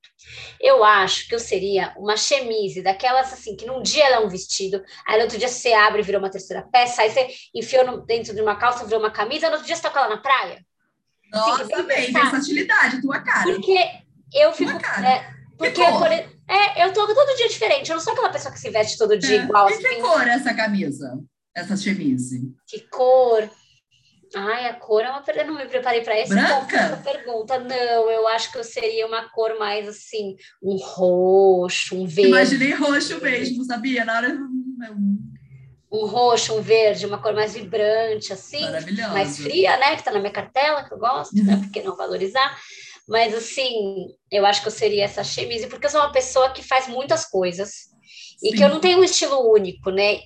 [0.61, 4.29] Eu acho que eu seria uma chemise, daquelas assim, que num dia ela é um
[4.29, 7.87] vestido, aí no outro dia você abre e virou uma terceira peça, aí você enfiou
[7.87, 10.09] no, dentro de uma calça, virou uma camisa, no outro dia você tá com ela
[10.09, 10.65] na praia.
[11.33, 13.45] Nossa, assim, bem, versatilidade, tua cara.
[13.45, 13.79] Porque
[14.33, 14.71] eu fico.
[14.71, 17.91] É, porque, por, é, eu tô todo dia diferente.
[17.91, 19.45] Eu não sou aquela pessoa que se veste todo dia é.
[19.45, 19.69] igual.
[19.71, 20.01] E que assim.
[20.01, 21.19] cor é essa camisa?
[21.55, 22.55] Essa chemise?
[22.67, 23.49] Que cor?
[24.35, 25.23] Ai, a cor é uma.
[25.27, 26.35] Eu não me preparei para essa,
[27.05, 27.59] pergunta.
[27.59, 32.31] Não, eu acho que eu seria uma cor mais assim, um roxo, um verde.
[32.31, 34.05] Imaginei roxo mesmo, sabia?
[34.05, 34.39] Na hora.
[35.93, 38.61] Um roxo, um verde, uma cor mais vibrante, assim.
[38.61, 39.13] Maravilhosa.
[39.13, 39.97] Mais fria, né?
[39.97, 41.55] Que tá na minha cartela, que eu gosto, né?
[41.55, 41.63] Uhum.
[41.63, 42.59] Por que não valorizar?
[43.09, 46.63] Mas, assim, eu acho que eu seria essa chemise, porque eu sou uma pessoa que
[46.63, 47.96] faz muitas coisas.
[48.47, 48.55] Sim.
[48.55, 50.21] E que eu não tenho um estilo único, né?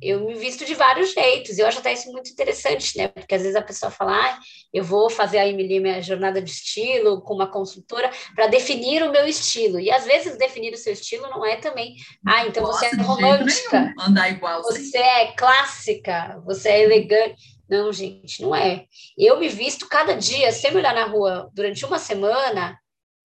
[0.00, 1.58] Eu me visto de vários jeitos.
[1.58, 3.08] Eu acho até isso muito interessante, né?
[3.08, 4.38] Porque às vezes a pessoa fala, ah,
[4.72, 9.12] eu vou fazer a Emily minha jornada de estilo com uma consultora para definir o
[9.12, 9.78] meu estilo.
[9.78, 11.94] E às vezes definir o seu estilo não é também,
[12.26, 13.94] ah, então você é romântica.
[13.98, 14.62] Andar igual.
[14.62, 17.60] Você é clássica, você é elegante.
[17.68, 18.86] Não, gente, não é.
[19.16, 22.78] Eu me visto cada dia, se me olhar na rua durante uma semana,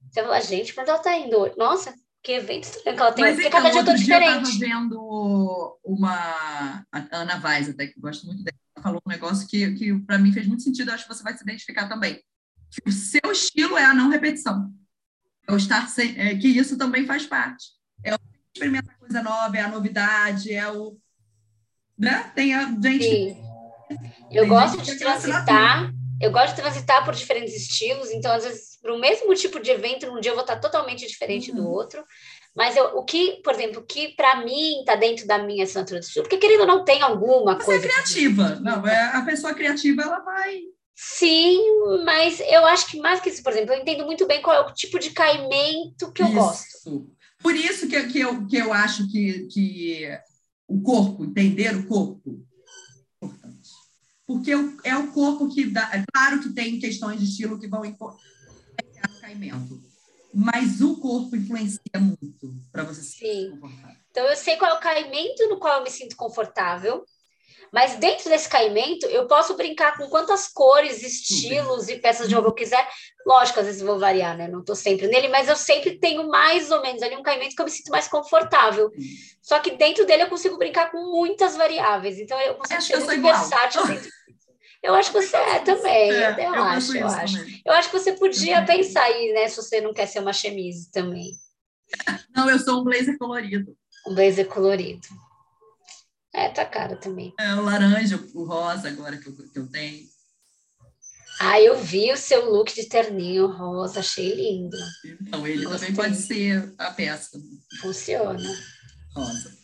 [0.10, 1.52] você fala, gente, mas ela tá indo.
[1.58, 1.94] Nossa,
[2.28, 4.36] que evento estranho que ela tem, mas, porque então, cada dia eu tô diferente.
[4.36, 6.86] Eu estava vendo uma.
[6.92, 10.18] A Ana Vaz, até que eu gosto muito dela, falou um negócio que, que para
[10.18, 12.22] mim fez muito sentido, acho que você vai se identificar também.
[12.70, 14.70] Que o seu estilo é a não repetição.
[15.48, 17.68] É o estar sem, é, que isso também faz parte.
[18.04, 18.20] É o
[18.54, 20.98] experimentar coisa nova, é a novidade, é o.
[21.98, 22.30] Né?
[22.36, 23.04] Tem a gente.
[23.04, 23.48] Sim
[24.30, 28.96] eu gosto de transitar, eu gosto de transitar por diferentes estilos, então, às vezes, para
[28.96, 31.58] o mesmo tipo de evento, num dia eu vou estar totalmente diferente uhum.
[31.58, 32.02] do outro.
[32.56, 36.00] Mas eu, o que, por exemplo, o que para mim está dentro da minha assinatura
[36.00, 37.82] de estilo, porque querendo ou não tem alguma Você é coisa.
[37.82, 38.64] Você é criativa, que...
[38.64, 40.62] não, é, a pessoa criativa ela vai.
[40.96, 41.60] Sim,
[42.06, 44.62] mas eu acho que mais que isso, por exemplo, eu entendo muito bem qual é
[44.62, 46.36] o tipo de caimento que eu isso.
[46.36, 47.12] gosto.
[47.40, 50.20] Por isso que, que, eu, que eu acho que, que
[50.66, 52.42] o corpo, entender o corpo,
[54.26, 54.52] porque
[54.84, 55.92] é o corpo que dá.
[55.94, 57.84] É claro que tem questões de estilo que vão
[59.28, 59.80] caimento,
[60.34, 63.58] mas o corpo influencia muito para você se Sim.
[63.60, 63.98] confortável.
[64.12, 67.04] Então, eu sei qual é o caimento no qual eu me sinto confortável,
[67.72, 72.50] mas dentro desse caimento, eu posso brincar com quantas cores, estilos e peças de roupa
[72.50, 72.88] eu quiser.
[73.26, 74.48] Lógico, às vezes vou variar, né?
[74.48, 77.62] Não estou sempre nele, mas eu sempre tenho mais ou menos ali um caimento que
[77.62, 78.90] eu me sinto mais confortável.
[79.42, 82.18] Só que dentro dele eu consigo brincar com muitas variáveis.
[82.20, 84.10] Então eu consigo ser muito versátil dentro
[84.88, 87.38] eu acho que você é também, é, eu, eu acho, eu acho.
[87.38, 87.62] Também.
[87.66, 90.90] Eu acho que você podia pensar aí, né, se você não quer ser uma chemise
[90.92, 91.32] também.
[92.34, 93.76] Não, eu sou um blazer colorido.
[94.08, 95.08] Um blazer colorido.
[96.34, 97.34] É, tá cara também.
[97.40, 100.06] É, o laranja, o rosa agora que eu, que eu tenho.
[101.40, 104.78] Ah, eu vi o seu look de terninho rosa, achei lindo.
[105.22, 105.90] Então, ele Gostei.
[105.90, 107.40] também pode ser a peça.
[107.82, 108.50] Funciona.
[109.16, 109.58] Rosa.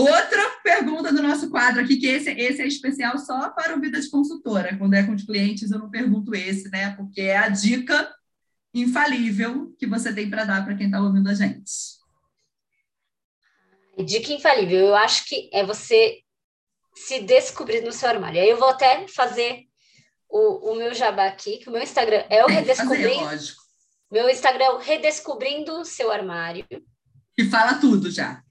[0.00, 4.00] Outra pergunta do nosso quadro aqui, que esse, esse é especial só para o Vida
[4.00, 4.76] de Consultora.
[4.76, 6.94] Quando é com os clientes, eu não pergunto esse, né?
[6.96, 8.12] Porque é a dica
[8.72, 11.70] infalível que você tem para dar para quem está ouvindo a gente.
[14.04, 16.20] Dica infalível, eu acho que é você
[16.94, 18.40] se descobrir no seu armário.
[18.40, 19.64] Aí eu vou até fazer
[20.28, 23.24] o, o meu jabá aqui, que o meu Instagram é o Redescobrindo.
[23.24, 23.54] Fazer,
[24.10, 26.66] meu Instagram é o Redescobrindo Seu Armário.
[27.38, 28.42] E fala tudo já.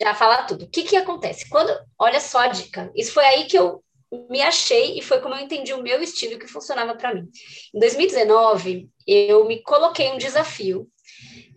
[0.00, 0.64] Já fala tudo.
[0.64, 1.48] O que, que acontece?
[1.48, 2.90] Quando, olha só a dica.
[2.94, 3.82] Isso foi aí que eu
[4.30, 7.28] me achei e foi como eu entendi o meu estilo que funcionava para mim.
[7.74, 10.88] Em 2019, eu me coloquei um desafio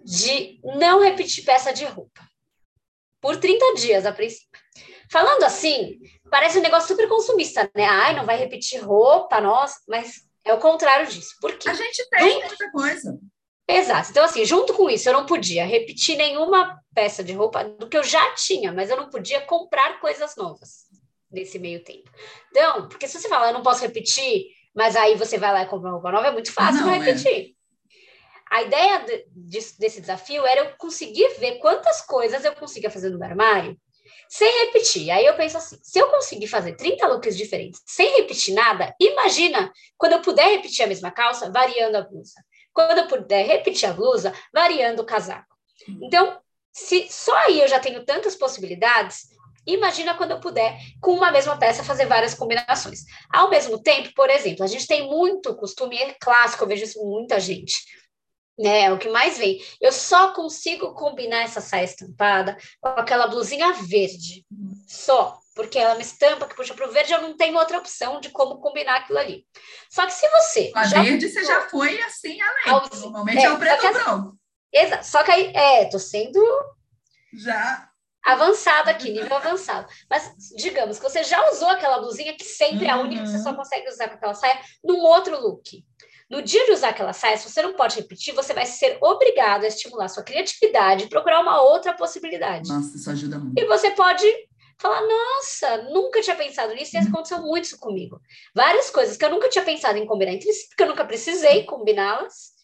[0.03, 2.21] de não repetir peça de roupa
[3.21, 4.47] por 30 dias a princípio.
[5.11, 7.85] Falando assim, parece um negócio super consumista, né?
[7.85, 11.35] Ai, não vai repetir roupa, nossa, mas é o contrário disso.
[11.41, 11.69] Por quê?
[11.69, 13.19] A gente tem muita coisa.
[13.69, 14.09] Exato.
[14.09, 17.95] Então, assim, junto com isso, eu não podia repetir nenhuma peça de roupa do que
[17.95, 20.87] eu já tinha, mas eu não podia comprar coisas novas
[21.31, 22.09] nesse meio tempo.
[22.49, 25.67] Então, porque se você falar, eu não posso repetir, mas aí você vai lá e
[25.67, 26.97] compra uma roupa nova, é muito fácil não, não é.
[26.97, 27.55] repetir.
[27.55, 27.59] É.
[28.49, 33.11] A ideia de, de, desse desafio era eu conseguir ver quantas coisas eu conseguia fazer
[33.11, 33.77] no meu armário
[34.27, 35.11] sem repetir.
[35.11, 39.71] Aí eu penso assim: se eu conseguir fazer 30 looks diferentes sem repetir nada, imagina
[39.95, 42.43] quando eu puder repetir a mesma calça, variando a blusa.
[42.73, 45.55] Quando eu puder repetir a blusa, variando o casaco.
[46.01, 46.39] Então,
[46.71, 49.29] se só aí eu já tenho tantas possibilidades,
[49.65, 53.01] imagina quando eu puder, com uma mesma peça, fazer várias combinações.
[53.33, 57.03] Ao mesmo tempo, por exemplo, a gente tem muito costume é clássico, eu vejo isso
[57.03, 57.79] muita gente
[58.59, 58.81] né?
[58.81, 59.63] É o que mais vem.
[59.79, 64.45] Eu só consigo combinar essa saia estampada com aquela blusinha verde.
[64.85, 65.39] Só.
[65.59, 68.29] Porque ela me estampa que puxa para o verde, eu não tenho outra opção de
[68.29, 69.45] como combinar aquilo ali.
[69.89, 70.71] Só que se você.
[70.73, 72.89] A já verde você já foi assim além.
[73.01, 74.37] Normalmente é, é o preto ou branco.
[74.71, 75.05] Exato.
[75.05, 76.41] Só que aí, é, tô sendo.
[77.33, 77.89] Já.
[78.23, 79.85] Avançado aqui, nível avançado.
[80.09, 82.91] Mas digamos que você já usou aquela blusinha que sempre uhum.
[82.91, 83.57] é a única que você só uhum.
[83.57, 85.83] consegue usar com aquela saia num outro look.
[86.29, 89.65] No dia de usar aquela saia, se você não pode repetir, você vai ser obrigado
[89.65, 92.69] a estimular sua criatividade e procurar uma outra possibilidade.
[92.69, 93.59] Nossa, isso ajuda muito.
[93.61, 94.25] E você pode
[94.79, 97.09] falar, nossa, nunca tinha pensado nisso, e uhum.
[97.09, 98.19] aconteceu muito isso comigo.
[98.55, 101.63] Várias coisas que eu nunca tinha pensado em combinar entre si, porque eu nunca precisei
[101.65, 102.57] combiná-las.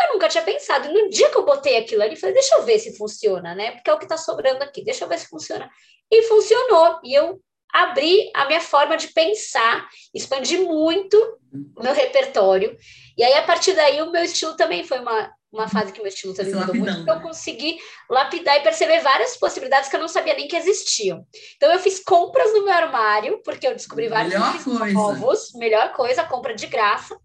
[0.00, 0.88] Eu nunca tinha pensado.
[0.88, 3.72] E no dia que eu botei aquilo ali, falei, deixa eu ver se funciona, né?
[3.72, 5.68] Porque é o que está sobrando aqui, deixa eu ver se funciona.
[6.10, 7.00] E funcionou.
[7.04, 7.40] E eu
[7.72, 11.16] abri a minha forma de pensar, expandi muito
[11.76, 12.76] o meu repertório.
[13.16, 16.02] E aí, a partir daí, o meu estilo também foi uma, uma fase que o
[16.02, 17.78] meu estilo também mudou muito, porque eu consegui
[18.08, 21.26] lapidar e perceber várias possibilidades que eu não sabia nem que existiam.
[21.56, 24.34] Então, eu fiz compras no meu armário, porque eu descobri vários
[24.92, 27.18] novos, melhor coisa, compra de graça.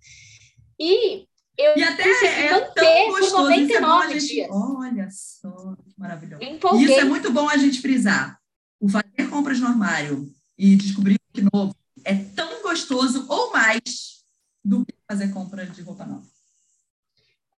[0.80, 4.34] E eu e até consegui é manter por 99 é gente...
[4.34, 4.50] dias.
[4.52, 6.44] Olha só, que maravilhoso.
[6.80, 8.40] Isso é muito bom a gente frisar
[8.80, 14.24] o fazer compras no armário e descobrir que novo é tão gostoso ou mais
[14.64, 16.33] do que fazer compra de roupa nova.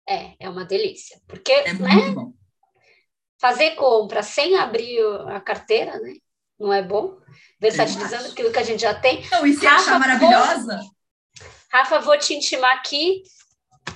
[0.08, 1.20] É, é uma delícia.
[1.26, 2.14] Porque é né,
[3.40, 6.14] fazer compra sem abrir a carteira, né?
[6.58, 7.18] Não é bom?
[7.60, 9.28] Versatilizando aquilo que a gente já tem.
[9.30, 10.76] Não, e se Rafa, achar maravilhosa.
[10.76, 10.90] Vou...
[11.72, 13.22] Rafa, vou te intimar aqui.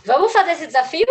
[0.05, 1.07] Vamos fazer esse desafio?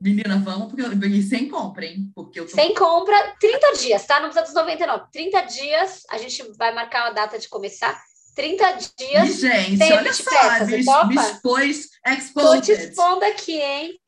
[0.00, 2.10] Menina, vamos, porque eu sem compra, hein?
[2.12, 2.54] Porque eu tô...
[2.56, 4.18] Sem compra, 30 dias, tá?
[4.18, 5.04] Não precisa dos 99.
[5.12, 8.02] 30 dias, a gente vai marcar a data de começar.
[8.34, 9.28] 30 dias.
[9.28, 11.90] E, gente, olha só, peças, me, me expôs
[12.34, 13.98] Tô te expondo aqui, hein?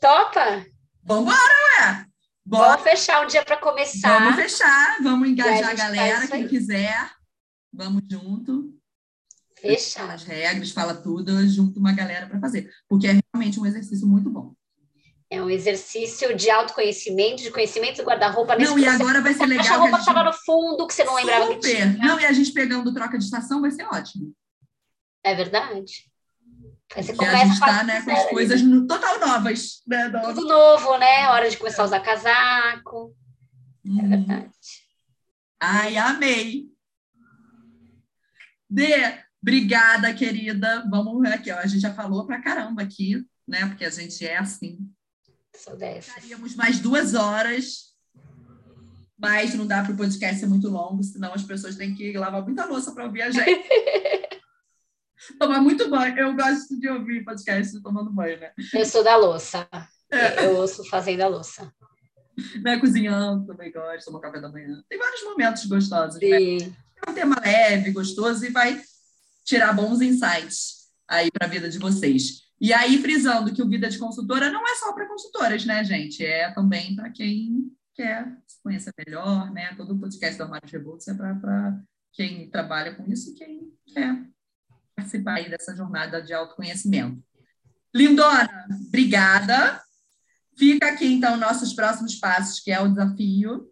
[0.00, 0.64] Topa?
[1.02, 1.38] Vambora,
[1.80, 2.06] ué!
[2.46, 2.76] Bora.
[2.76, 4.18] Vamos fechar um dia para começar.
[4.18, 7.10] Vamos fechar, vamos engajar a, a galera, quem quiser.
[7.72, 8.74] Vamos junto.
[9.58, 10.10] Fechar.
[10.10, 12.70] As regras, fala tudo, junto uma galera para fazer.
[12.86, 14.54] Porque é realmente um exercício muito bom.
[15.44, 18.56] Um exercício de autoconhecimento, de conhecimento do guarda-roupa.
[18.56, 19.74] Não, e agora vai ser legal.
[19.74, 20.32] A roupa estava gente...
[20.32, 21.60] no fundo, que você não lembrava Super.
[21.60, 21.86] que tinha.
[21.98, 24.34] Não, e a gente pegando troca de estação vai ser ótimo.
[25.22, 26.10] É verdade.
[26.94, 29.82] Aí você começa a gente está né, com as coisas no, total novas.
[29.86, 31.28] Né, Tudo novo, né?
[31.28, 33.14] Hora de começar a usar casaco.
[33.84, 34.04] É uhum.
[34.04, 34.50] É verdade.
[35.60, 36.66] Ai, amei.
[38.68, 40.84] Dê, obrigada, querida.
[40.90, 41.58] Vamos aqui, ó.
[41.58, 43.66] A gente já falou pra caramba aqui, né?
[43.66, 44.78] Porque a gente é assim.
[45.54, 46.12] Sou dessas.
[46.12, 47.94] Ficaríamos mais duas horas,
[49.16, 52.42] mas não dá para o podcast ser muito longo, senão as pessoas têm que lavar
[52.42, 53.68] muita louça para ouvir a gente.
[55.38, 56.18] Tomar muito banho.
[56.18, 58.52] Eu gosto de ouvir podcast tomando banho, né?
[58.72, 59.66] Eu sou da louça.
[60.10, 60.44] É.
[60.46, 61.72] Eu ouço fazendo a louça.
[62.62, 62.78] Né?
[62.78, 64.82] Cozinhando também gosto, tomar café da manhã.
[64.88, 66.20] Tem vários momentos gostosos.
[66.20, 66.38] Né?
[66.38, 66.58] Sim.
[66.58, 66.76] Né?
[67.06, 68.82] É um tema leve, gostoso e vai
[69.44, 72.43] tirar bons insights aí para a vida de vocês.
[72.60, 76.24] E aí, frisando que o Vida de Consultora não é só para consultoras, né, gente?
[76.24, 79.74] É também para quem quer se conhecer melhor, né?
[79.76, 81.80] Todo o podcast da Mário Revolts é para
[82.12, 84.24] quem trabalha com isso e quem quer
[84.96, 87.22] participar aí dessa jornada de autoconhecimento.
[87.94, 89.82] Lindona, obrigada.
[90.56, 93.68] Fica aqui, então, nossos próximos passos, que é o desafio.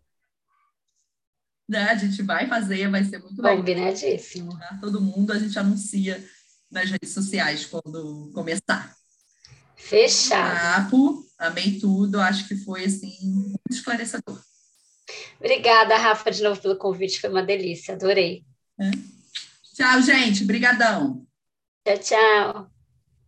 [1.69, 1.85] né?
[1.91, 3.57] A gente vai fazer, vai ser muito legal.
[3.57, 4.59] Combinadíssimo.
[4.59, 4.79] Tá?
[4.81, 6.23] Todo mundo a gente anuncia
[6.73, 8.97] nas redes sociais quando começar.
[9.77, 10.91] Fechado.
[10.91, 14.41] Papo, amei tudo, acho que foi assim muito esclarecedor.
[15.39, 18.45] Obrigada, Rafa, de novo pelo convite, foi uma delícia, adorei.
[18.81, 18.91] É.
[19.75, 21.27] Tchau, gente, brigadão.
[21.85, 22.72] Tchau, tchau.